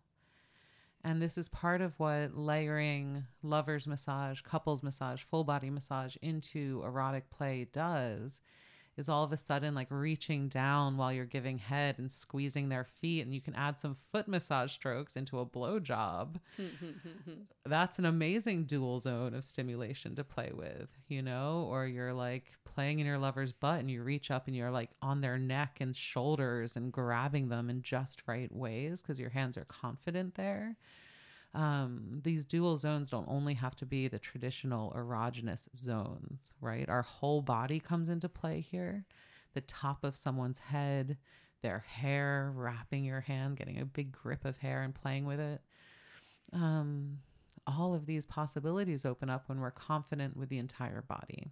And 1.03 1.21
this 1.21 1.37
is 1.37 1.49
part 1.49 1.81
of 1.81 1.99
what 1.99 2.37
layering 2.37 3.25
lovers 3.41 3.85
massage, 3.85 4.41
couples 4.41 4.81
massage, 4.81 5.21
full 5.23 5.43
body 5.43 5.69
massage 5.69 6.15
into 6.21 6.81
erotic 6.85 7.29
play 7.29 7.67
does 7.71 8.41
is 8.97 9.09
all 9.09 9.23
of 9.23 9.31
a 9.31 9.37
sudden 9.37 9.75
like 9.75 9.87
reaching 9.89 10.47
down 10.47 10.97
while 10.97 11.11
you're 11.11 11.25
giving 11.25 11.57
head 11.57 11.95
and 11.97 12.11
squeezing 12.11 12.69
their 12.69 12.83
feet 12.83 13.21
and 13.21 13.33
you 13.33 13.41
can 13.41 13.55
add 13.55 13.77
some 13.77 13.95
foot 13.95 14.27
massage 14.27 14.71
strokes 14.71 15.15
into 15.15 15.39
a 15.39 15.45
blow 15.45 15.79
job 15.79 16.39
that's 17.65 17.99
an 17.99 18.05
amazing 18.05 18.63
dual 18.65 18.99
zone 18.99 19.33
of 19.33 19.43
stimulation 19.43 20.15
to 20.15 20.23
play 20.23 20.51
with 20.53 20.89
you 21.13 21.21
know? 21.21 21.67
Or 21.69 21.85
you're 21.85 22.13
like 22.13 22.45
playing 22.65 22.99
in 22.99 23.05
your 23.05 23.17
lover's 23.17 23.51
butt 23.51 23.79
and 23.79 23.89
you 23.89 24.03
reach 24.03 24.31
up 24.31 24.47
and 24.47 24.55
you're 24.55 24.71
like 24.71 24.89
on 25.01 25.21
their 25.21 25.37
neck 25.37 25.77
and 25.79 25.95
shoulders 25.95 26.75
and 26.75 26.91
grabbing 26.91 27.49
them 27.49 27.69
in 27.69 27.81
just 27.81 28.23
right 28.27 28.51
ways 28.53 29.01
because 29.01 29.19
your 29.19 29.29
hands 29.29 29.57
are 29.57 29.65
confident 29.65 30.35
there 30.35 30.75
um, 31.53 32.19
these 32.23 32.45
dual 32.45 32.77
zones 32.77 33.09
don't 33.09 33.27
only 33.27 33.53
have 33.53 33.75
to 33.77 33.85
be 33.85 34.07
the 34.07 34.19
traditional 34.19 34.91
erogenous 34.97 35.67
zones, 35.77 36.53
right? 36.59 36.89
Our 36.89 37.03
whole 37.03 37.41
body 37.41 37.79
comes 37.79 38.09
into 38.09 38.27
play 38.27 38.59
here. 38.59 39.05
The 39.53 39.61
top 39.61 40.03
of 40.03 40.15
someone's 40.15 40.57
head, 40.57 41.17
their 41.61 41.79
hair, 41.79 42.51
wrapping 42.55 43.05
your 43.05 43.21
hand, 43.21 43.57
getting 43.57 43.79
a 43.79 43.85
big 43.85 44.11
grip 44.11 44.45
of 44.45 44.57
hair 44.57 44.81
and 44.81 44.95
playing 44.95 45.25
with 45.25 45.39
it. 45.39 45.61
Um, 46.51 47.19
all 47.67 47.93
of 47.93 48.07
these 48.07 48.25
possibilities 48.25 49.05
open 49.05 49.29
up 49.29 49.47
when 49.47 49.59
we're 49.59 49.71
confident 49.71 50.35
with 50.35 50.49
the 50.49 50.57
entire 50.57 51.03
body. 51.03 51.51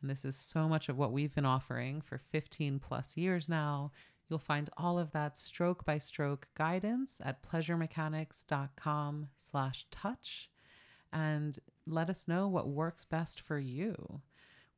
And 0.00 0.10
this 0.10 0.24
is 0.24 0.36
so 0.36 0.68
much 0.68 0.88
of 0.88 0.98
what 0.98 1.12
we've 1.12 1.34
been 1.34 1.46
offering 1.46 2.00
for 2.00 2.18
15 2.18 2.80
plus 2.80 3.16
years 3.16 3.48
now 3.48 3.92
You'll 4.30 4.38
find 4.38 4.70
all 4.76 4.96
of 4.96 5.10
that 5.10 5.36
stroke 5.36 5.84
by 5.84 5.98
stroke 5.98 6.46
guidance 6.56 7.20
at 7.24 7.42
pleasuremechanics.com 7.42 9.28
slash 9.36 9.86
touch 9.90 10.48
and 11.12 11.58
let 11.84 12.08
us 12.08 12.28
know 12.28 12.46
what 12.46 12.68
works 12.68 13.04
best 13.04 13.40
for 13.40 13.58
you. 13.58 14.20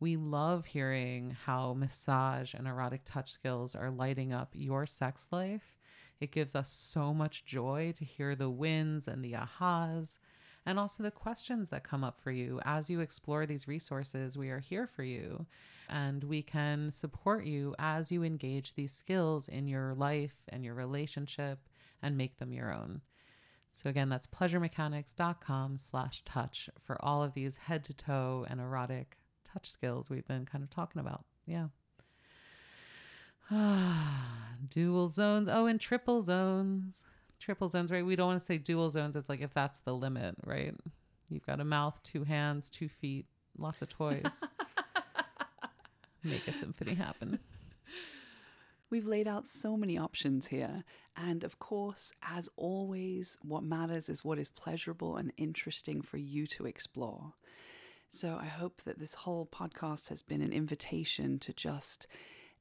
We 0.01 0.17
love 0.17 0.65
hearing 0.65 1.37
how 1.45 1.75
massage 1.75 2.55
and 2.55 2.67
erotic 2.67 3.03
touch 3.05 3.31
skills 3.31 3.77
are 3.77 3.91
lighting 3.91 4.33
up 4.33 4.49
your 4.55 4.87
sex 4.87 5.29
life. 5.31 5.79
It 6.19 6.33
gives 6.33 6.57
us 6.57 6.71
so 6.71 7.13
much 7.13 7.45
joy 7.45 7.93
to 7.97 8.05
hear 8.07 8.35
the 8.35 8.51
wins 8.51 9.07
and 9.07 9.23
the 9.23 9.35
ahas 9.35 10.19
and 10.65 10.79
also 10.79 11.03
the 11.03 11.11
questions 11.11 11.69
that 11.71 11.85
come 11.85 12.05
up 12.05 12.21
for 12.21 12.31
you 12.31 12.61
as 12.65 12.89
you 12.89 13.01
explore 13.01 13.47
these 13.47 13.67
resources. 13.67 14.39
We 14.39 14.51
are 14.51 14.61
here 14.61 14.87
for 14.87 15.03
you 15.03 15.47
and 15.89 16.25
we 16.25 16.43
can 16.43 16.91
support 16.91 17.45
you 17.45 17.75
as 17.79 18.13
you 18.13 18.23
engage 18.23 18.75
these 18.75 18.93
skills 18.93 19.49
in 19.49 19.67
your 19.67 19.95
life 19.95 20.35
and 20.49 20.65
your 20.65 20.75
relationship 20.75 21.59
and 22.01 22.17
make 22.17 22.39
them 22.39 22.53
your 22.53 22.73
own. 22.73 23.01
So 23.73 23.91
again, 23.91 24.09
that's 24.09 24.27
pleasuremechanics.com 24.27 25.79
slash 25.79 26.23
touch 26.25 26.69
for 26.79 27.03
all 27.05 27.23
of 27.23 27.35
these 27.35 27.57
head 27.57 27.85
to 27.85 27.95
toe 27.95 28.47
and 28.49 28.61
erotic 28.61 29.19
touch 29.45 29.69
skills 29.71 30.11
we've 30.11 30.27
been 30.27 30.47
kind 30.47 30.63
of 30.63 30.71
talking 30.71 31.01
about. 31.01 31.25
Yeah. 31.47 31.69
dual 34.69 35.09
zones. 35.09 35.49
Oh, 35.49 35.67
and 35.67 35.81
triple 35.81 36.21
zones 36.23 37.05
triple 37.43 37.69
zones, 37.69 37.91
right? 37.91 38.07
We 38.07 38.17
don't 38.17 38.29
want 38.29 38.41
to 38.41 38.47
say 38.47 38.59
dual 38.59 38.91
zones. 38.91 39.17
It's 39.17 39.29
like 39.29 39.41
if 39.41 39.53
that's 39.53 39.81
the 39.81 39.95
limit, 39.95 40.37
right? 40.45 40.75
You've 41.29 41.47
got 41.47 41.61
a 41.61 41.65
mouth, 41.65 42.01
two 42.03 42.25
hands, 42.25 42.71
two 42.71 42.89
feet, 42.89 43.27
lots 43.59 43.83
of 43.83 43.89
toys. 43.89 44.43
Make 46.25 46.47
a 46.47 46.53
symphony 46.53 46.95
happen. 46.95 47.41
We've 48.91 49.07
laid 49.07 49.27
out 49.27 49.49
so 49.49 49.77
many 49.77 49.99
options 49.99 50.49
here. 50.49 50.85
And 51.17 51.45
of 51.45 51.59
course, 51.59 52.13
as 52.23 52.49
always, 52.57 53.39
what 53.43 53.65
matters 53.65 54.09
is 54.09 54.25
what 54.25 54.39
is 54.39 54.49
pleasurable 54.49 55.17
and 55.17 55.33
interesting 55.37 56.01
for 56.03 56.19
you 56.19 56.47
to 56.49 56.67
explore. 56.67 57.33
So 58.09 58.39
I 58.41 58.47
hope 58.47 58.83
that 58.85 58.99
this 58.99 59.15
whole 59.15 59.47
podcast 59.47 60.11
has 60.11 60.23
been 60.23 60.43
an 60.43 60.53
invitation 60.53 61.39
to 61.41 61.53
just 61.53 62.07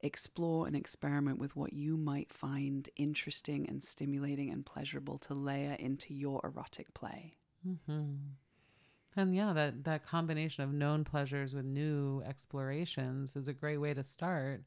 explore 0.04 0.68
and 0.68 0.76
experiment 0.76 1.40
with 1.40 1.56
what 1.56 1.74
you 1.74 1.98
might 1.98 2.32
find 2.32 2.90
interesting 2.96 3.68
and 3.68 3.84
stimulating 3.84 4.50
and 4.50 4.66
pleasurable 4.66 5.18
to 5.20 5.34
layer 5.34 5.74
into 5.74 6.14
your 6.14 6.42
erotic 6.44 6.94
play. 6.94 7.34
Mm-hmm. 7.68 8.14
And 9.18 9.36
yeah, 9.36 9.54
that, 9.54 9.84
that 9.84 10.06
combination 10.06 10.64
of 10.64 10.74
known 10.74 11.04
pleasures 11.04 11.54
with 11.54 11.66
new 11.66 12.22
explorations 12.26 13.36
is 13.36 13.48
a 13.48 13.54
great 13.54 13.78
way 13.78 13.94
to 13.94 14.04
start. 14.04 14.64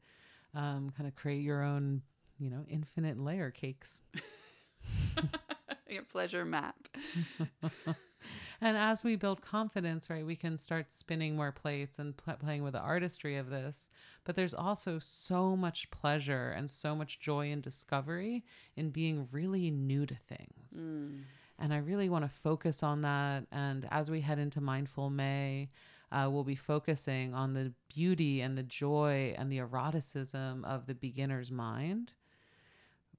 Um, 0.53 0.91
kind 0.95 1.07
of 1.07 1.15
create 1.15 1.41
your 1.41 1.63
own, 1.63 2.03
you 2.37 2.49
know, 2.49 2.63
infinite 2.69 3.19
layer 3.19 3.51
cakes. 3.51 4.01
your 5.89 6.03
pleasure 6.03 6.45
map. 6.45 6.75
and 8.61 8.77
as 8.77 9.03
we 9.03 9.15
build 9.15 9.41
confidence, 9.41 10.09
right, 10.09 10.25
we 10.25 10.35
can 10.35 10.57
start 10.57 10.91
spinning 10.91 11.35
more 11.35 11.51
plates 11.51 11.99
and 11.99 12.15
pl- 12.15 12.35
playing 12.35 12.63
with 12.63 12.73
the 12.73 12.79
artistry 12.79 13.37
of 13.37 13.49
this. 13.49 13.89
But 14.23 14.35
there's 14.35 14.53
also 14.53 14.99
so 14.99 15.55
much 15.55 15.89
pleasure 15.91 16.49
and 16.49 16.69
so 16.69 16.95
much 16.95 17.19
joy 17.19 17.51
and 17.51 17.61
discovery 17.61 18.43
in 18.75 18.89
being 18.89 19.27
really 19.31 19.71
new 19.71 20.05
to 20.05 20.15
things. 20.15 20.79
Mm. 20.79 21.21
And 21.59 21.73
I 21.73 21.77
really 21.77 22.09
want 22.09 22.25
to 22.25 22.29
focus 22.29 22.83
on 22.83 23.01
that. 23.01 23.45
And 23.51 23.87
as 23.91 24.09
we 24.09 24.21
head 24.21 24.39
into 24.39 24.61
Mindful 24.61 25.09
May, 25.09 25.69
uh, 26.11 26.29
we'll 26.29 26.43
be 26.43 26.55
focusing 26.55 27.33
on 27.33 27.53
the 27.53 27.73
beauty 27.93 28.41
and 28.41 28.57
the 28.57 28.63
joy 28.63 29.33
and 29.37 29.51
the 29.51 29.59
eroticism 29.59 30.63
of 30.65 30.85
the 30.85 30.95
beginner's 30.95 31.51
mind. 31.51 32.13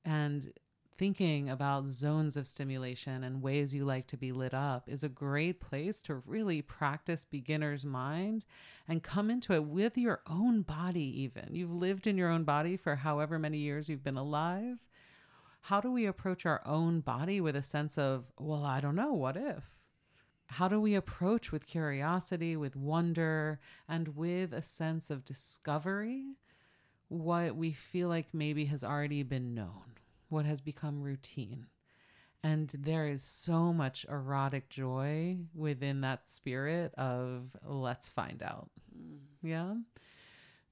And 0.04 0.52
thinking 0.98 1.50
about 1.50 1.86
zones 1.86 2.36
of 2.36 2.46
stimulation 2.46 3.22
and 3.22 3.42
ways 3.42 3.74
you 3.74 3.84
like 3.84 4.06
to 4.06 4.16
be 4.16 4.32
lit 4.32 4.54
up 4.54 4.88
is 4.88 5.04
a 5.04 5.08
great 5.08 5.60
place 5.60 6.00
to 6.02 6.22
really 6.26 6.62
practice 6.62 7.24
beginner's 7.24 7.84
mind 7.84 8.44
and 8.88 9.02
come 9.02 9.30
into 9.30 9.52
it 9.52 9.64
with 9.64 9.98
your 9.98 10.20
own 10.26 10.62
body, 10.62 11.22
even. 11.22 11.54
You've 11.54 11.72
lived 11.72 12.06
in 12.06 12.16
your 12.16 12.30
own 12.30 12.44
body 12.44 12.76
for 12.76 12.96
however 12.96 13.38
many 13.38 13.58
years 13.58 13.88
you've 13.88 14.04
been 14.04 14.16
alive. 14.16 14.78
How 15.62 15.80
do 15.80 15.90
we 15.90 16.06
approach 16.06 16.46
our 16.46 16.62
own 16.64 17.00
body 17.00 17.40
with 17.40 17.56
a 17.56 17.62
sense 17.62 17.98
of, 17.98 18.24
well, 18.38 18.64
I 18.64 18.80
don't 18.80 18.94
know, 18.94 19.12
what 19.12 19.36
if? 19.36 19.64
How 20.46 20.68
do 20.68 20.80
we 20.80 20.94
approach 20.94 21.50
with 21.50 21.66
curiosity, 21.66 22.56
with 22.56 22.76
wonder, 22.76 23.60
and 23.88 24.16
with 24.16 24.52
a 24.52 24.62
sense 24.62 25.10
of 25.10 25.24
discovery 25.24 26.36
what 27.08 27.56
we 27.56 27.72
feel 27.72 28.08
like 28.08 28.32
maybe 28.32 28.64
has 28.66 28.82
already 28.84 29.22
been 29.22 29.54
known? 29.54 29.95
What 30.28 30.44
has 30.44 30.60
become 30.60 31.02
routine. 31.02 31.66
And 32.42 32.72
there 32.78 33.08
is 33.08 33.22
so 33.22 33.72
much 33.72 34.06
erotic 34.08 34.68
joy 34.68 35.38
within 35.54 36.02
that 36.02 36.28
spirit 36.28 36.94
of 36.94 37.56
let's 37.64 38.08
find 38.08 38.42
out. 38.42 38.70
Mm. 38.96 39.18
Yeah. 39.42 39.74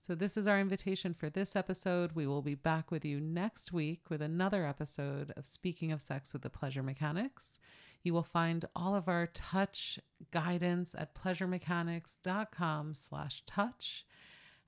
So, 0.00 0.14
this 0.14 0.36
is 0.36 0.46
our 0.46 0.60
invitation 0.60 1.14
for 1.14 1.30
this 1.30 1.56
episode. 1.56 2.12
We 2.12 2.26
will 2.26 2.42
be 2.42 2.54
back 2.54 2.90
with 2.90 3.06
you 3.06 3.18
next 3.20 3.72
week 3.72 4.10
with 4.10 4.20
another 4.20 4.66
episode 4.66 5.32
of 5.36 5.46
Speaking 5.46 5.92
of 5.92 6.02
Sex 6.02 6.34
with 6.34 6.42
the 6.42 6.50
Pleasure 6.50 6.82
Mechanics. 6.82 7.58
You 8.02 8.12
will 8.12 8.22
find 8.22 8.66
all 8.76 8.94
of 8.94 9.08
our 9.08 9.26
touch 9.28 9.98
guidance 10.30 10.94
at 10.96 11.14
pleasuremechanics.com 11.14 12.94
slash 12.94 13.42
touch 13.46 14.04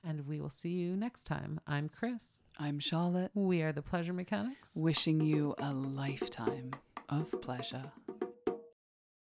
and 0.07 0.27
we 0.27 0.41
will 0.41 0.51
see 0.51 0.71
you 0.71 0.97
next 0.97 1.25
time. 1.25 1.61
I'm 1.67 1.89
Chris. 1.89 2.43
I'm 2.59 2.79
Charlotte. 2.79 3.33
We 3.35 3.63
are 3.63 3.73
the 3.73 3.83
Pleasure 3.83 4.13
Mechanics. 4.13 4.77
Wishing 4.77 5.21
you 5.21 5.55
a 5.59 5.73
lifetime 5.73 6.71
of 7.09 7.31
pleasure. 7.43 7.83